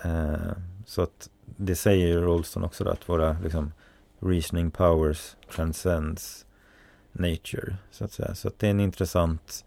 [0.02, 0.52] Eh,
[0.86, 3.72] så att det säger Rolston också då, att våra liksom,
[4.20, 6.46] reasoning powers transcends
[7.14, 7.76] nature.
[7.90, 8.34] Så att säga.
[8.34, 9.64] Så att det är en intressant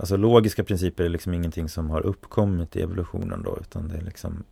[0.00, 4.00] Alltså logiska principer är liksom ingenting som har uppkommit i evolutionen då utan det är
[4.00, 4.44] liksom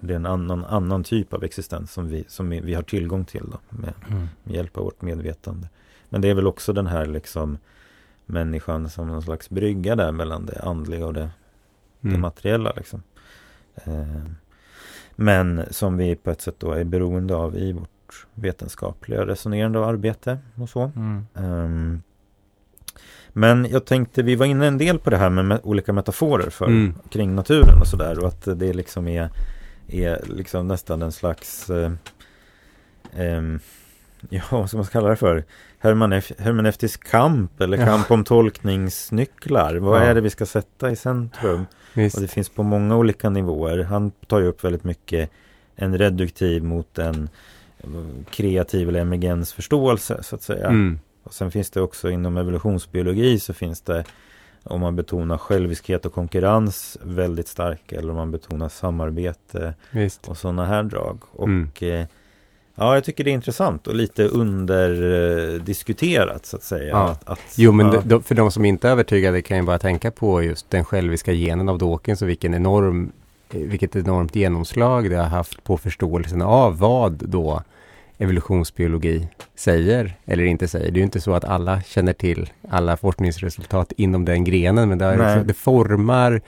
[0.00, 3.24] det är en annan, annan typ av existens som vi, som vi, vi har tillgång
[3.24, 4.28] till då, med, mm.
[4.44, 5.68] med, hjälp av vårt medvetande.
[6.08, 7.58] Men det är väl också den här liksom
[8.26, 11.30] människan som någon slags brygga där mellan det andliga och det,
[12.00, 12.14] mm.
[12.14, 12.72] det materiella.
[12.76, 13.02] Liksom.
[13.74, 14.22] Eh,
[15.16, 17.99] men som vi på ett sätt då är beroende av i vårt
[18.34, 20.92] vetenskapliga resonerande och arbete och så.
[20.96, 21.26] Mm.
[21.34, 22.02] Um,
[23.32, 26.66] men jag tänkte, vi var inne en del på det här med olika metaforer för,
[26.66, 26.94] mm.
[27.10, 29.30] kring naturen och sådär och att det liksom är
[29.92, 31.92] är liksom nästan en slags eh,
[33.16, 33.42] eh,
[34.28, 35.44] ja, vad ska man kalla det för?
[36.38, 38.14] hermeneutisk kamp eller kamp ja.
[38.14, 39.76] om tolkningsnycklar.
[39.76, 40.04] Vad ja.
[40.04, 41.66] är det vi ska sätta i centrum?
[41.94, 42.16] Visst.
[42.16, 43.78] Och det finns på många olika nivåer.
[43.78, 45.30] Han tar ju upp väldigt mycket
[45.76, 47.28] en reduktiv mot en
[48.30, 50.66] kreativ eller emergensförståelse så att säga.
[50.66, 50.98] Mm.
[51.22, 54.04] Och sen finns det också inom evolutionsbiologi så finns det
[54.62, 60.28] om man betonar själviskhet och konkurrens väldigt starkt eller om man betonar samarbete Visst.
[60.28, 61.22] och sådana här drag.
[61.32, 61.70] Och mm.
[61.80, 62.06] eh,
[62.80, 66.88] Ja, jag tycker det är intressant och lite underdiskuterat så att säga.
[66.88, 67.10] Ja.
[67.10, 68.02] Att, att, jo, men ja.
[68.04, 71.32] de, för de som inte är övertygade kan ju bara tänka på just den själviska
[71.32, 73.12] genen av Dawkins och vilken enorm,
[73.54, 77.62] vilket enormt genomslag det har haft på förståelsen av vad då
[78.20, 80.90] evolutionsbiologi säger eller inte säger.
[80.90, 84.98] Det är ju inte så att alla känner till alla forskningsresultat inom den grenen, men
[84.98, 86.40] det, är, det formar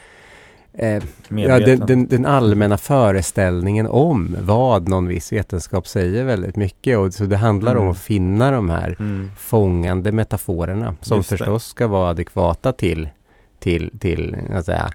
[0.73, 6.99] eh, ja, den, den, den, allmänna föreställningen om vad någon viss vetenskap säger väldigt mycket.
[6.99, 7.83] Och så det handlar mm.
[7.83, 9.31] om att finna de här mm.
[9.39, 13.09] fångande metaforerna som förstås ska vara adekvata till,
[13.59, 14.91] till, till säga,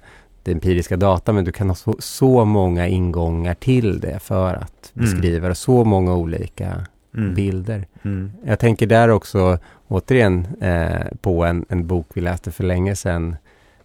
[0.48, 4.92] det empiriska data, men du kan ha så, så många ingångar till det för att
[4.96, 5.04] mm.
[5.04, 7.34] beskriva det, så många olika mm.
[7.34, 7.86] bilder.
[8.02, 8.32] Mm.
[8.44, 9.58] Jag tänker där också
[9.88, 13.36] återigen eh, på en, en bok vi läste för länge sedan,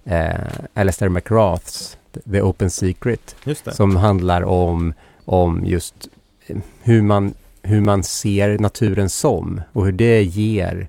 [0.04, 0.30] eh,
[0.74, 1.98] Alistair McGraths
[2.32, 3.36] The Open Secret,
[3.72, 4.94] som handlar om,
[5.26, 6.10] om just
[6.48, 10.88] eh, hur man, hur man ser naturen som och hur det ger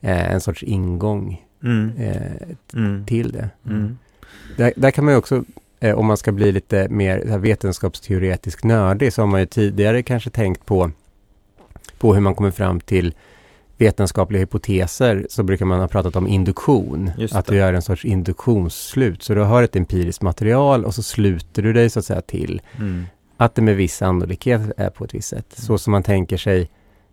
[0.00, 1.92] eh, en sorts ingång mm.
[1.98, 2.32] eh,
[2.74, 3.06] mm.
[3.06, 3.48] till det.
[4.56, 5.44] Där, där, kan man ju också,
[5.80, 10.30] eh, om man ska bli lite mer vetenskapsteoretisk nördig, så har man ju tidigare kanske
[10.30, 10.90] tänkt på,
[11.98, 13.14] på hur man kommer fram till
[13.78, 17.10] vetenskapliga hypoteser så brukar man ha pratat om induktion.
[17.32, 19.22] Att du gör en sorts induktionsslut.
[19.22, 22.60] Så du har ett empiriskt material och så sluter du dig så att säga till
[22.78, 23.06] mm.
[23.36, 25.58] att det med viss sannolikhet är på ett visst sätt.
[25.58, 25.66] Mm.
[25.66, 26.70] Så som man tänker sig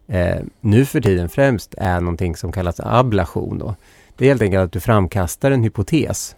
[0.08, 3.58] eh, nu för tiden främst är någonting som kallas ablation.
[3.60, 3.76] Då.
[4.17, 6.36] Det är helt enkelt att du framkastar en hypotes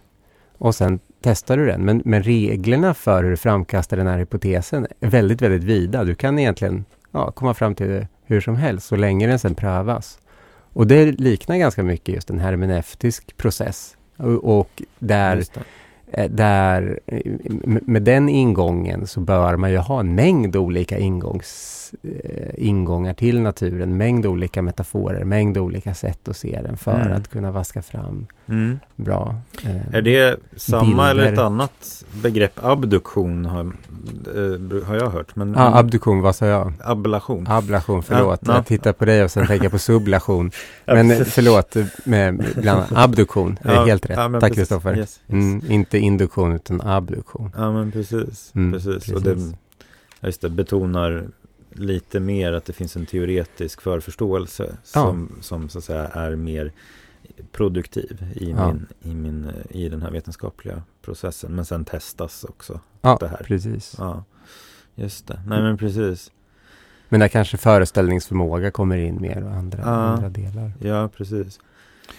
[0.58, 1.84] och sen testar du den.
[1.84, 6.04] Men, men reglerna för hur du framkastar den här hypotesen är väldigt, väldigt vida.
[6.04, 9.54] Du kan egentligen ja, komma fram till det hur som helst, så länge den sen
[9.54, 10.18] prövas.
[10.72, 13.96] Och det liknar ganska mycket just en hermeneutisk process.
[14.16, 15.44] Och, och där
[16.12, 17.20] Eh, där eh,
[17.82, 23.40] med den ingången så bör man ju ha en mängd olika ingångs, eh, ingångar till
[23.40, 27.16] naturen, mängd olika metaforer, mängd olika sätt att se den för mm.
[27.16, 28.78] att kunna vaska fram mm.
[28.96, 31.10] bra eh, Är det samma bilder.
[31.10, 32.64] eller ett annat begrepp?
[32.64, 35.36] Abduktion har, eh, har jag hört.
[35.36, 36.72] Men, ah, abduktion, vad sa jag?
[36.80, 37.46] Ablation.
[37.48, 38.40] Ablation, förlåt.
[38.46, 40.50] Ja, jag tittar på dig och sen tänker jag på sublation.
[40.84, 44.18] men förlåt, med, bland abduktion, ja, helt rätt.
[44.18, 44.96] Ja, Tack Kristoffer.
[44.96, 45.20] Yes, yes.
[45.28, 47.50] mm, inte induktion utan abduktion.
[47.56, 48.52] Ja men precis.
[48.54, 48.94] Mm, precis.
[48.94, 49.14] precis.
[49.14, 49.36] Och det,
[50.20, 51.26] just det, betonar
[51.78, 56.72] lite mer att det finns en teoretisk förförståelse som, som så att säga är mer
[57.52, 58.72] produktiv i, ja.
[58.72, 61.54] min, i, min, i den här vetenskapliga processen.
[61.54, 62.80] Men sen testas också.
[63.00, 63.36] Ja, det här.
[63.44, 63.94] precis.
[63.98, 64.24] Ja,
[64.94, 65.42] just det.
[65.46, 66.32] Nej men precis.
[67.08, 70.72] Men där kanske föreställningsförmåga kommer in mer och andra, ja, andra delar.
[70.80, 71.60] Ja, precis.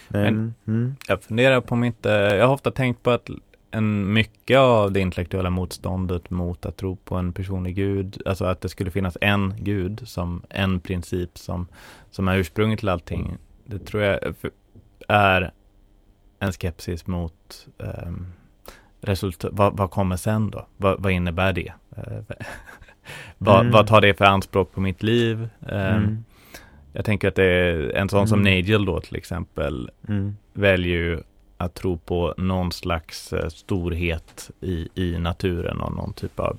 [0.08, 0.96] Men, mm.
[1.08, 3.30] Jag funderar på om inte, jag har ofta tänkt på att
[3.72, 8.62] en mycket av det intellektuella motståndet mot att tro på en personlig gud, alltså att
[8.62, 11.68] det skulle finnas en gud som en princip som,
[12.12, 13.38] som är ursprunget till allting.
[13.66, 14.20] Det tror jag
[15.08, 15.52] är
[16.40, 18.28] en skepsis mot um,
[19.02, 19.52] resultat.
[19.54, 20.68] Vad, vad, kommer sen då?
[20.78, 21.74] Vad, vad innebär det?
[21.98, 22.20] Uh,
[23.38, 23.72] vad, mm.
[23.72, 25.50] vad, tar det för anspråk på mitt liv?
[25.60, 26.24] Um, mm.
[26.94, 28.28] Jag tänker att det är en sån mm.
[28.28, 30.38] som Nigel då till exempel mm.
[30.54, 31.24] väljer
[31.58, 36.58] att tro på någon slags uh, storhet i, i naturen och någon typ av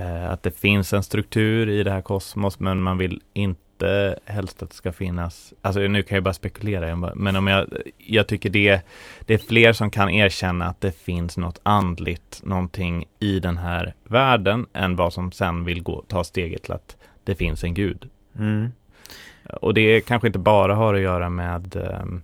[0.00, 4.62] uh, att det finns en struktur i det här kosmos men man vill inte helst
[4.62, 7.66] att det ska finnas, alltså nu kan jag bara spekulera, men om jag,
[7.98, 8.80] jag tycker det,
[9.20, 13.94] det är fler som kan erkänna att det finns något andligt, någonting i den här
[14.04, 18.08] världen, än vad som sen vill gå, ta steget till att det finns en gud.
[18.38, 18.72] Mm.
[19.60, 22.22] Och det kanske inte bara har att göra med um,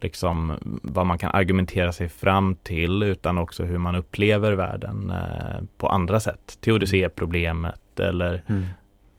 [0.00, 5.64] liksom vad man kan argumentera sig fram till utan också hur man upplever världen eh,
[5.78, 6.58] på andra sätt.
[6.60, 8.64] Teodicéproblemet eller mm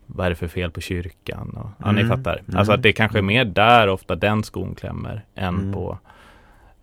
[0.08, 1.50] vad är det för fel på kyrkan?
[1.58, 1.96] Och, ja, mm.
[1.96, 2.42] ni fattar.
[2.48, 2.58] Mm.
[2.58, 5.74] Alltså att det kanske är mer där ofta den skon klämmer än mm.
[5.74, 5.98] på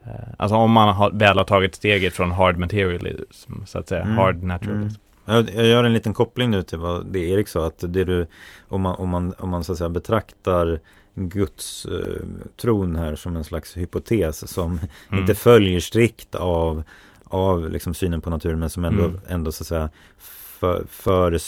[0.04, 4.02] eh, Alltså om man har, väl har tagit steget från hard materialism, så att säga,
[4.02, 4.16] mm.
[4.16, 5.00] hard naturalism.
[5.24, 8.26] Jag, jag gör en liten koppling nu till vad det Erik sa, att det du,
[8.68, 10.80] om man, om man, om man så att säga betraktar
[11.14, 12.22] Guds eh,
[12.56, 15.20] tron här som en slags hypotes som mm.
[15.20, 16.82] inte följer strikt av
[17.24, 19.20] av liksom synen på naturen men som ändå, mm.
[19.28, 21.38] ändå så att säga för, för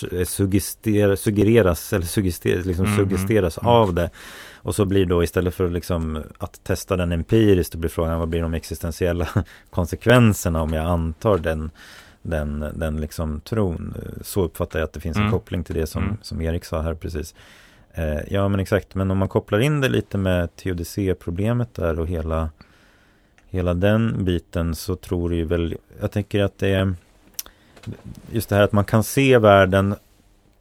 [1.16, 2.96] suggereras eller suggesteras, liksom mm.
[2.96, 4.10] suggesteras av det.
[4.54, 8.28] Och så blir då istället för liksom att testa den empiriskt, då blir frågan vad
[8.28, 9.28] blir de existentiella
[9.70, 11.70] konsekvenserna om jag antar den
[12.22, 13.94] den, den liksom tron.
[14.22, 15.32] Så uppfattar jag att det finns en mm.
[15.32, 16.16] koppling till det som, mm.
[16.22, 17.34] som Erik sa här precis.
[17.96, 22.06] Eh, ja men exakt, men om man kopplar in det lite med TODC-problemet där och
[22.06, 22.50] hela,
[23.46, 26.94] hela den biten så tror jag väl, jag tänker att det är
[28.30, 29.94] just det här att man kan se världen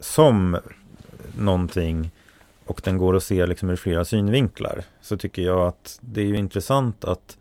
[0.00, 0.58] som
[1.38, 2.10] någonting
[2.64, 6.26] och den går att se liksom ur flera synvinklar så tycker jag att det är
[6.26, 7.38] ju intressant att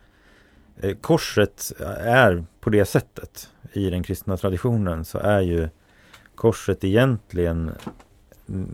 [0.82, 5.70] eh, korset är på det sättet i den kristna traditionen så är ju
[6.36, 7.72] korset egentligen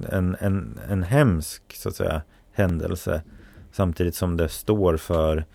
[0.09, 3.22] en, en, en hemsk så att säga händelse
[3.72, 5.45] samtidigt som det står för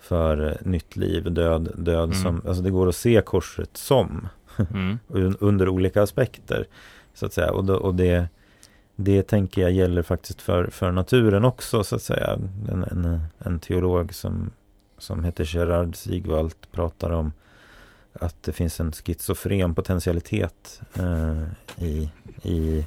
[0.00, 2.14] för nytt liv, död, död mm.
[2.14, 4.28] som, alltså det går att se korset som
[4.70, 4.98] mm.
[5.40, 6.66] under olika aspekter.
[7.14, 7.52] Så att säga.
[7.52, 8.28] Och, då, och det,
[8.96, 12.38] det tänker jag gäller faktiskt för, för naturen också så att säga.
[12.68, 14.50] En, en, en teolog som,
[14.98, 17.32] som heter Gerard Sigvald pratar om
[18.12, 21.42] att det finns en schizofren potentialitet eh,
[21.84, 22.10] i,
[22.42, 22.86] i,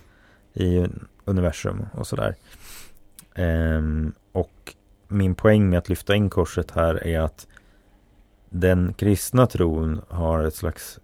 [0.54, 0.88] i
[1.26, 2.36] universum och sådär.
[3.36, 3.82] Eh,
[4.32, 4.76] och
[5.08, 7.47] min poäng med att lyfta in korset här är att
[8.49, 10.99] den kristna tron har ett slags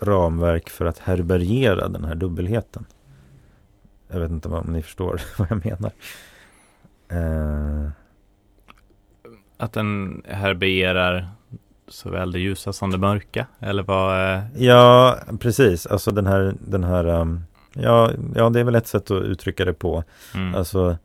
[0.00, 2.86] ramverk för att härbärgera den här dubbelheten.
[4.08, 5.92] Jag vet inte om ni förstår vad jag menar.
[7.08, 7.90] Eh.
[9.56, 11.28] Att den härbärgerar
[11.88, 13.46] såväl det ljusa som det mörka?
[13.58, 14.34] Eller vad?
[14.34, 14.42] Eh?
[14.56, 15.86] Ja, precis.
[15.86, 19.64] Alltså den här, den här um, ja, ja, det är väl ett sätt att uttrycka
[19.64, 20.04] det på.
[20.34, 20.54] Mm.
[20.54, 20.96] Alltså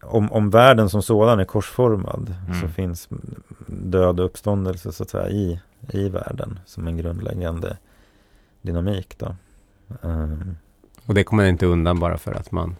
[0.00, 2.60] om, om världen som sådan är korsformad mm.
[2.60, 3.08] så finns
[3.66, 5.60] död och uppståndelse så att säga i,
[5.92, 7.76] i världen som en grundläggande
[8.62, 9.36] dynamik då.
[10.00, 10.56] Um.
[11.06, 12.76] Och det kommer inte undan bara för att man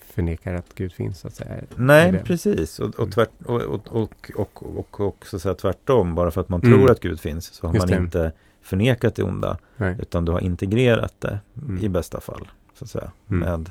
[0.00, 1.54] förnekar att Gud finns så att säga?
[1.76, 2.78] Nej, precis.
[2.78, 6.14] Och, och, tvärt, och, och, och, och, och, och, så att säga tvärtom.
[6.14, 6.72] Bara för att man mm.
[6.72, 8.04] tror att Gud finns så har Just man det.
[8.04, 8.32] inte
[8.66, 9.58] förnekat det onda.
[9.76, 9.96] Nej.
[9.98, 11.84] Utan du har integrerat det mm.
[11.84, 12.48] i bästa fall.
[12.74, 13.10] Så att säga.
[13.30, 13.40] Mm.
[13.48, 13.70] Med,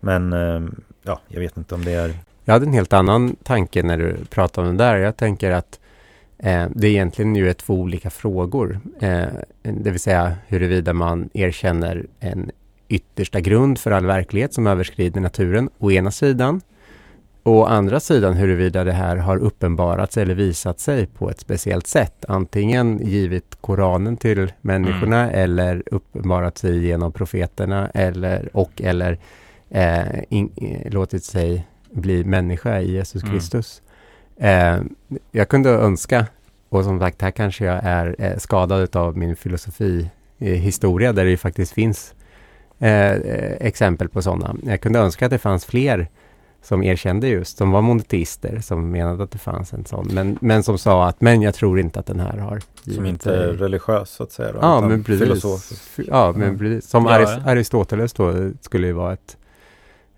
[0.00, 2.14] men ehm, ja, jag vet inte om det är...
[2.44, 4.96] Jag hade en helt annan tanke när du pratade om det där.
[4.96, 5.80] Jag tänker att
[6.38, 8.80] eh, det egentligen ju är två olika frågor.
[9.00, 9.26] Eh,
[9.62, 12.50] det vill säga huruvida man erkänner en
[12.88, 16.60] yttersta grund för all verklighet som överskrider naturen, å ena sidan.
[17.50, 22.24] Å andra sidan huruvida det här har uppenbarats eller visat sig på ett speciellt sätt.
[22.28, 25.34] Antingen givit Koranen till människorna mm.
[25.40, 29.18] eller uppenbarat sig genom profeterna eller och eller
[29.70, 30.50] eh, in,
[30.90, 33.34] låtit sig bli människa i Jesus mm.
[33.34, 33.82] Kristus.
[34.36, 34.78] Eh,
[35.30, 36.26] jag kunde önska,
[36.68, 41.36] och som sagt här kanske jag är eh, skadad av min filosofi historia där det
[41.36, 42.14] faktiskt finns
[42.78, 43.12] eh,
[43.60, 44.56] exempel på sådana.
[44.62, 46.08] Jag kunde önska att det fanns fler
[46.62, 50.62] som erkände just, som var monoteister, som menade att det fanns en sån, men, men
[50.62, 52.60] som sa att men jag tror inte att den här har
[52.94, 54.52] Som inte är religiös så att säga?
[54.52, 55.44] Då, ja, men precis.
[56.08, 56.90] Ja, men precis.
[56.90, 59.36] Som ja, Arist Aristoteles då skulle ju vara ett,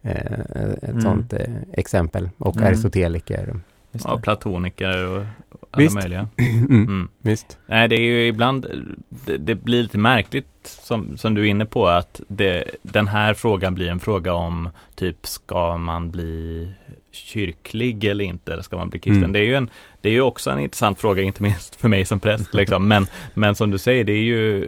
[0.03, 1.01] eh, ett mm.
[1.01, 1.41] sånt eh,
[1.73, 2.69] exempel och mm.
[2.69, 3.61] aristoteliker.
[3.93, 5.25] Ja, platoniker och
[5.73, 5.95] alla Visst.
[5.95, 6.29] möjliga.
[6.39, 6.83] Mm.
[6.83, 7.09] mm.
[7.23, 7.59] Visst.
[7.67, 8.67] Nej, det är ju ibland,
[9.09, 13.35] det, det, blir lite märkligt som, som du är inne på att det, den här
[13.35, 16.69] frågan blir en fråga om typ ska man bli
[17.13, 19.19] kyrklig eller inte, eller ska man bli kristen?
[19.19, 19.33] Mm.
[19.33, 19.71] Det är ju en,
[20.01, 22.89] det är ju också en intressant fråga, inte minst för mig som präst, liksom.
[22.89, 24.67] men, men som du säger, det är ju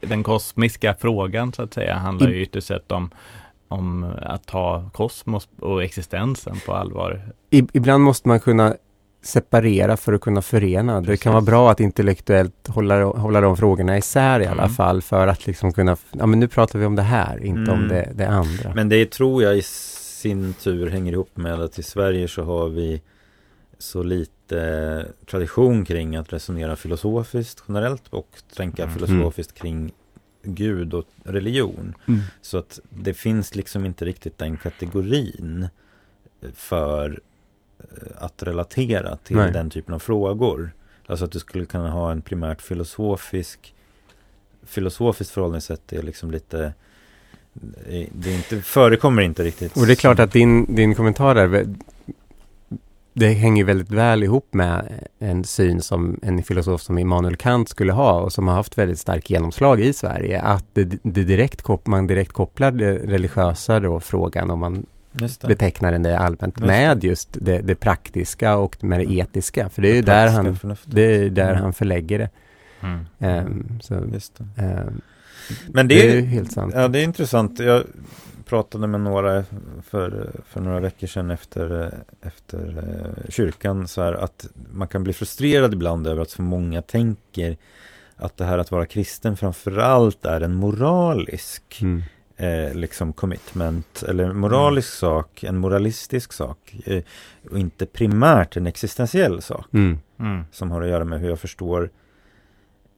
[0.00, 3.10] den kosmiska frågan så att säga, handlar ju ytterst sett om
[3.68, 7.22] om att ta kosmos och existensen på allvar.
[7.50, 8.74] Ibland måste man kunna
[9.22, 11.00] separera för att kunna förena.
[11.00, 11.08] Precis.
[11.08, 14.74] Det kan vara bra att intellektuellt hålla, hålla de frågorna isär i alla mm.
[14.74, 17.82] fall för att liksom kunna, ja men nu pratar vi om det här, inte mm.
[17.82, 18.72] om det, det, andra.
[18.74, 22.68] Men det tror jag i sin tur hänger ihop med att i Sverige så har
[22.68, 23.02] vi
[23.78, 28.94] så lite tradition kring att resonera filosofiskt generellt och tänka mm.
[28.94, 29.92] filosofiskt kring
[30.42, 31.94] Gud och religion.
[32.08, 32.20] Mm.
[32.42, 35.68] Så att det finns liksom inte riktigt den kategorin
[36.54, 37.20] för
[38.18, 39.52] att relatera till Nej.
[39.52, 40.70] den typen av frågor.
[41.06, 43.74] Alltså att du skulle kunna ha en primärt filosofisk
[44.66, 46.72] filosofiskt förhållningssätt är liksom lite
[47.86, 49.76] eh, det inte, förekommer inte riktigt.
[49.76, 51.66] Och det är klart att din, din kommentar där
[53.12, 57.92] det hänger väldigt väl ihop med en syn som en filosof som Immanuel Kant skulle
[57.92, 60.40] ha och som har haft väldigt stark genomslag i Sverige.
[60.40, 65.92] Att det, det direkt, man direkt kopplar det religiösa då frågan om man just betecknar
[65.92, 69.68] den det allmänt just med just det, det, praktiska och med det etiska.
[69.68, 71.62] För det är ju där han, det är där mm.
[71.62, 72.30] han förlägger det.
[72.80, 73.06] Mm.
[73.46, 75.00] Um, så, um,
[75.66, 76.74] Men det, det är, är helt sant.
[76.76, 77.58] Ja, det är intressant.
[77.58, 77.84] Jag
[78.44, 79.44] pratade med några
[79.88, 85.12] för, för några veckor sedan efter, efter uh, kyrkan så här att man kan bli
[85.12, 87.56] frustrerad ibland över att så många tänker
[88.16, 92.02] att det här att vara kristen framförallt är en moralisk mm
[92.38, 95.10] eh, liksom commitment eller moralisk mm.
[95.10, 97.02] sak, en moralistisk sak eh,
[97.50, 99.98] och inte primärt en existentiell sak mm.
[100.18, 100.44] Mm.
[100.52, 101.90] som har att göra med hur jag förstår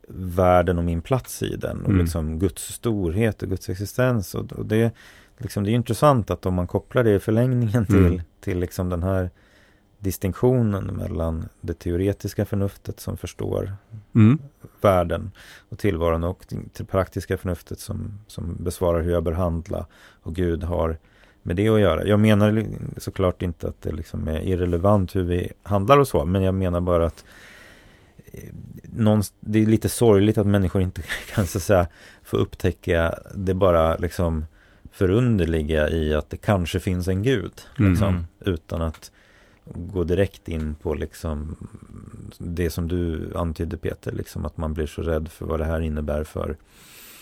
[0.09, 2.01] världen och min plats i den och mm.
[2.01, 4.93] liksom Guds storhet och Guds existens och, och det,
[5.39, 8.23] liksom, det är intressant att om man kopplar det i förlängningen till, mm.
[8.41, 9.31] till liksom den här
[10.01, 13.73] distinktionen mellan det teoretiska förnuftet som förstår
[14.15, 14.39] mm.
[14.81, 15.31] världen
[15.69, 19.87] och tillvaron och det praktiska förnuftet som, som besvarar hur jag bör handla
[20.23, 20.99] och Gud har
[21.43, 22.05] med det att göra.
[22.05, 26.43] Jag menar såklart inte att det liksom är irrelevant hur vi handlar och så, men
[26.43, 27.25] jag menar bara att
[28.33, 28.49] eh,
[28.83, 31.03] någon, det är lite sorgligt att människor inte
[31.35, 31.87] kan så säga,
[32.23, 34.45] få upptäcka det bara liksom
[34.93, 37.53] förunderliga i att det kanske finns en gud.
[37.77, 38.27] Liksom, mm.
[38.41, 39.11] Utan att
[39.65, 41.57] gå direkt in på liksom
[42.39, 45.81] det som du antydde Peter, liksom att man blir så rädd för vad det här
[45.81, 46.57] innebär för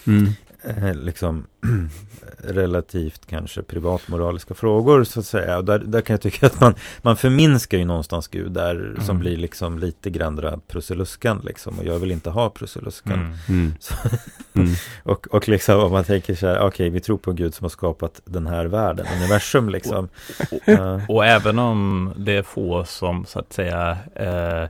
[0.06, 0.32] mm
[0.62, 1.46] eh, liksom
[2.38, 5.58] relativt kanske privatmoraliska frågor så att säga.
[5.58, 9.00] Och där, där kan jag tycka att man, man förminskar ju någonstans Gud där mm.
[9.00, 11.78] som blir liksom lite grann prussiluskan liksom.
[11.78, 13.12] Och jag vill inte ha prussiluskan.
[13.18, 13.34] Mm.
[13.48, 13.72] mm.
[14.54, 14.74] mm.
[15.02, 17.64] och, och liksom om man tänker så här, okej okay, vi tror på Gud som
[17.64, 20.08] har skapat den här världen, universum liksom.
[20.50, 24.68] och, och, och, även om det är få som så att säga eh,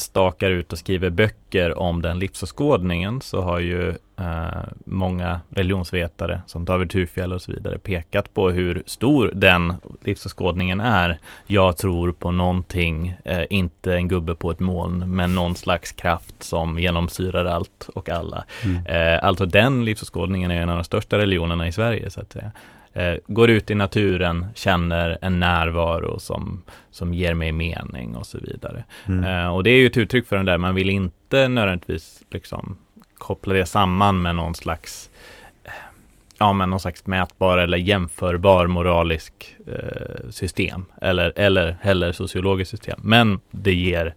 [0.00, 3.88] stakar ut och skriver böcker om den livsåskådningen så har ju
[4.18, 9.74] eh, många religionsvetare som David Thurfjell och så vidare pekat på hur stor den
[10.04, 11.18] livsåskådningen är.
[11.46, 16.42] Jag tror på någonting, eh, inte en gubbe på ett moln, men någon slags kraft
[16.42, 18.44] som genomsyrar allt och alla.
[18.64, 18.86] Mm.
[18.86, 22.52] Eh, alltså den livsåskådningen är en av de största religionerna i Sverige så att säga
[22.92, 28.38] eh, går ut i naturen, känner en närvaro som, som ger mig mening och så
[28.38, 28.84] vidare.
[29.06, 29.24] Mm.
[29.24, 32.76] Eh, och det är ju ett uttryck för den där, man vill inte nödvändigtvis liksom
[33.18, 35.10] koppla det samman med någon slags
[36.38, 43.00] ja, men någon slags mätbar eller jämförbar moralisk eh, system eller, eller heller sociologiskt system.
[43.02, 44.14] Men det ger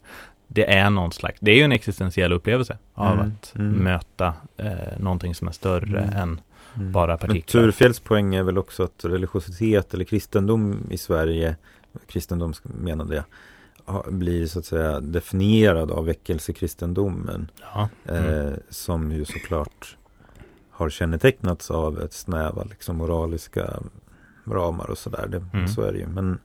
[0.48, 3.72] det är någon slags, det är ju en existentiell upplevelse av mm, att mm.
[3.72, 6.16] möta eh, någonting som är större mm.
[6.16, 6.42] än
[6.76, 6.92] mm.
[6.92, 7.62] bara partiklar.
[7.62, 11.56] Men Turfjälls poäng är väl också att religiositet eller kristendom i Sverige,
[12.08, 13.26] kristendom menade jag,
[14.14, 17.52] blir så att säga definierad av väckelsekristendomen.
[17.74, 17.90] Ja.
[18.06, 18.48] Mm.
[18.48, 19.98] Eh, som ju såklart
[20.72, 23.80] har kännetecknats av ett snäva liksom, moraliska
[24.46, 25.42] ramar och sådär.
[25.54, 25.68] Mm.
[25.68, 26.08] Så är det ju.
[26.08, 26.40] Men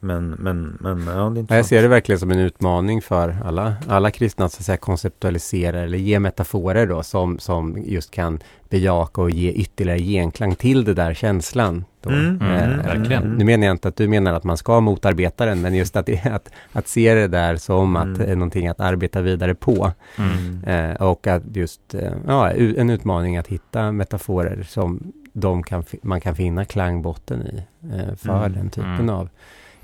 [0.00, 3.74] men, men, men ja, det är Jag ser det verkligen som en utmaning för alla,
[3.88, 8.40] alla kristna att, så att säga, konceptualisera eller ge metaforer då som, som just kan
[8.68, 11.84] bejaka och ge ytterligare genklang till det där känslan.
[12.00, 12.10] Då.
[12.10, 13.36] Mm, mm, verkligen.
[13.36, 16.26] Nu menar jag inte att du menar att man ska motarbeta den, men just att,
[16.26, 18.12] att, att se det där som mm.
[18.12, 19.92] att, eh, någonting att arbeta vidare på.
[20.18, 20.64] Mm.
[20.64, 26.20] Eh, och att just, eh, ja, en utmaning att hitta metaforer som de kan, man
[26.20, 28.52] kan finna klangbotten i eh, för mm.
[28.52, 29.10] den typen mm.
[29.10, 29.28] av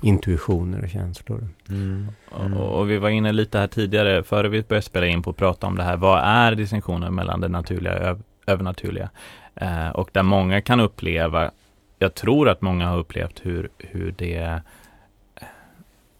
[0.01, 1.47] intuitioner och känslor.
[1.69, 2.07] Mm.
[2.39, 2.53] Mm.
[2.53, 5.37] Och, och, vi var inne lite här tidigare, före vi började spela in på att
[5.37, 9.09] prata om det här, vad är distinktionen mellan det naturliga och övernaturliga?
[9.55, 11.51] Eh, och där många kan uppleva,
[11.99, 14.57] jag tror att många har upplevt hur, hur det eh,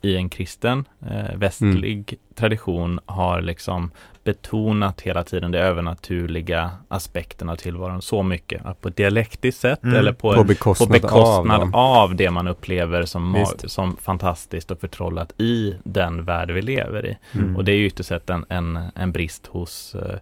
[0.02, 2.20] i en kristen eh, västlig mm.
[2.36, 3.92] tradition har liksom
[4.26, 8.82] betonat hela tiden de övernaturliga aspekterna av tillvaron så mycket.
[8.82, 9.96] På ett dialektiskt sätt mm.
[9.96, 14.80] eller på, på bekostnad, på bekostnad av, av, det man upplever som, som fantastiskt och
[14.80, 17.18] förtrollat i den värld vi lever i.
[17.32, 17.56] Mm.
[17.56, 20.20] Och det är ju ytterst sett en, en, en brist hos eh,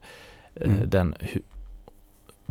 [0.62, 0.90] mm.
[0.90, 1.16] den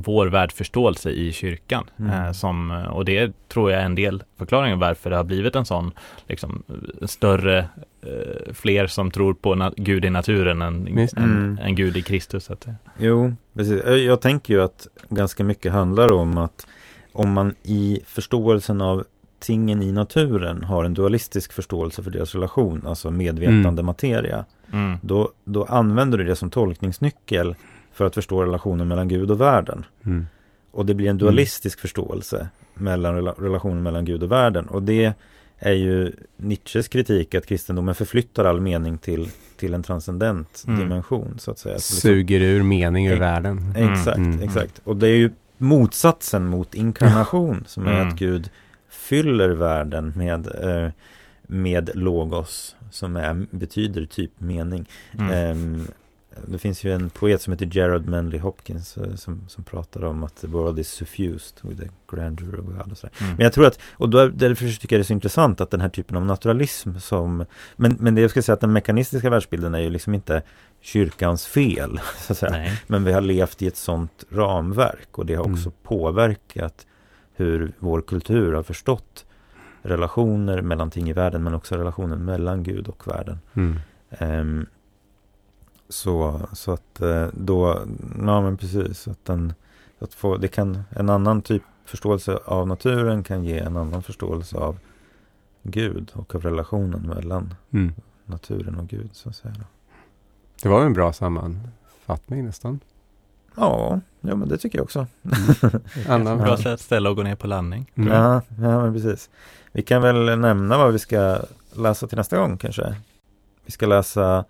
[0.04, 1.84] vår världsförståelse i kyrkan.
[1.98, 2.10] Mm.
[2.10, 5.64] Eh, som, och det tror jag är en del förklaringen varför det har blivit en
[5.64, 5.92] sån
[6.26, 6.62] liksom,
[7.02, 7.58] större,
[8.02, 11.08] eh, fler som tror på Gud i naturen än, mm.
[11.16, 12.50] än, än, Gud i Kristus.
[12.50, 12.66] Att,
[12.98, 13.82] jo, precis.
[13.84, 16.66] Jag tänker ju att ganska mycket handlar om att
[17.12, 19.04] om man i förståelsen av
[19.42, 23.86] tingen i naturen har en dualistisk förståelse för deras relation, alltså medvetande mm.
[23.86, 24.98] materia, mm.
[25.02, 27.54] Då, då använder du det som tolkningsnyckel
[27.92, 29.84] för att förstå relationen mellan Gud och världen.
[30.04, 30.26] Mm.
[30.70, 31.80] Och det blir en dualistisk mm.
[31.80, 34.66] förståelse mellan relationen mellan Gud och världen.
[34.66, 35.14] Och det
[35.58, 40.80] är ju Nietzsches kritik att kristendomen förflyttar all mening till, till en transcendent mm.
[40.80, 41.34] dimension.
[41.38, 41.78] så att säga.
[41.78, 43.74] Så liksom, Suger ur mening ur världen.
[43.76, 44.42] Exakt, mm.
[44.42, 44.80] exakt.
[44.84, 48.50] Och det är ju motsatsen mot inkarnation som är att Gud
[48.88, 50.90] fyller världen med, eh,
[51.42, 54.88] med logos som är, betyder typ mening.
[55.18, 55.30] Mm.
[55.30, 55.86] Eh,
[56.46, 60.24] det finns ju en poet som heter Gerard Manley Hopkins eh, som, som pratar om
[60.24, 63.14] att the world is suffused with the grandeur of God och sådär.
[63.20, 63.34] Mm.
[63.36, 65.80] Men jag tror att, och då, därför tycker jag det är så intressant att den
[65.80, 67.44] här typen av naturalism som,
[67.76, 70.42] men, men det jag ska säga att den mekanistiska världsbilden är ju liksom inte
[70.80, 72.52] kyrkans fel, så att säga.
[72.52, 72.82] Nej.
[72.86, 75.72] Men vi har levt i ett sånt ramverk och det har också mm.
[75.82, 76.86] påverkat
[77.34, 79.24] hur vår kultur har förstått
[79.82, 83.38] relationer mellan ting i världen men också relationen mellan Gud och världen.
[83.54, 83.78] Mm.
[84.20, 84.66] Um,
[85.92, 87.86] så, så att eh, då,
[88.18, 89.54] ja men precis, att, den,
[89.98, 94.56] att få, det kan, en annan typ förståelse av naturen kan ge en annan förståelse
[94.56, 94.78] av
[95.62, 97.92] Gud och av relationen mellan mm.
[98.24, 99.54] naturen och Gud så att säga.
[100.62, 102.80] Det var en bra sammanfattning nästan.
[103.54, 105.06] Ja, ja men det tycker jag också.
[106.08, 106.38] Mm.
[106.38, 107.90] bra sätt att ställa och gå ner på landning.
[107.94, 108.12] Mm.
[108.12, 109.30] Ja, ja, men precis.
[109.72, 111.38] Vi kan väl nämna vad vi ska
[111.76, 112.96] läsa till nästa gång kanske.
[113.64, 114.44] Vi ska läsa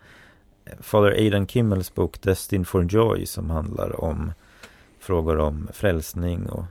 [0.80, 4.32] Father Aidan Kimmels bok Destined for Joy som handlar om
[4.98, 6.64] frågor om frälsning och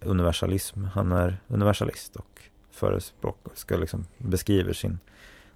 [0.00, 0.84] universalism.
[0.84, 4.98] Han är universalist och förespråkar, ska liksom beskriver sin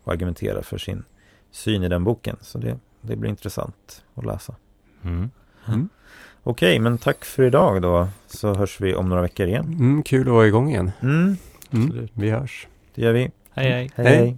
[0.05, 1.05] och argumenterar för sin
[1.51, 2.37] syn i den boken.
[2.41, 4.55] Så det, det blir intressant att läsa.
[5.03, 5.31] Mm.
[5.69, 5.89] Mm.
[6.43, 8.09] Okej, men tack för idag då.
[8.27, 9.65] Så hörs vi om några veckor igen.
[9.65, 10.93] Mm, kul att vara igång igen.
[11.01, 11.37] Mm.
[11.71, 12.09] mm.
[12.13, 12.67] Vi hörs.
[12.95, 13.21] Det gör vi.
[13.21, 13.71] hej.
[13.71, 13.91] hej.
[13.95, 14.07] hej.
[14.07, 14.37] hej.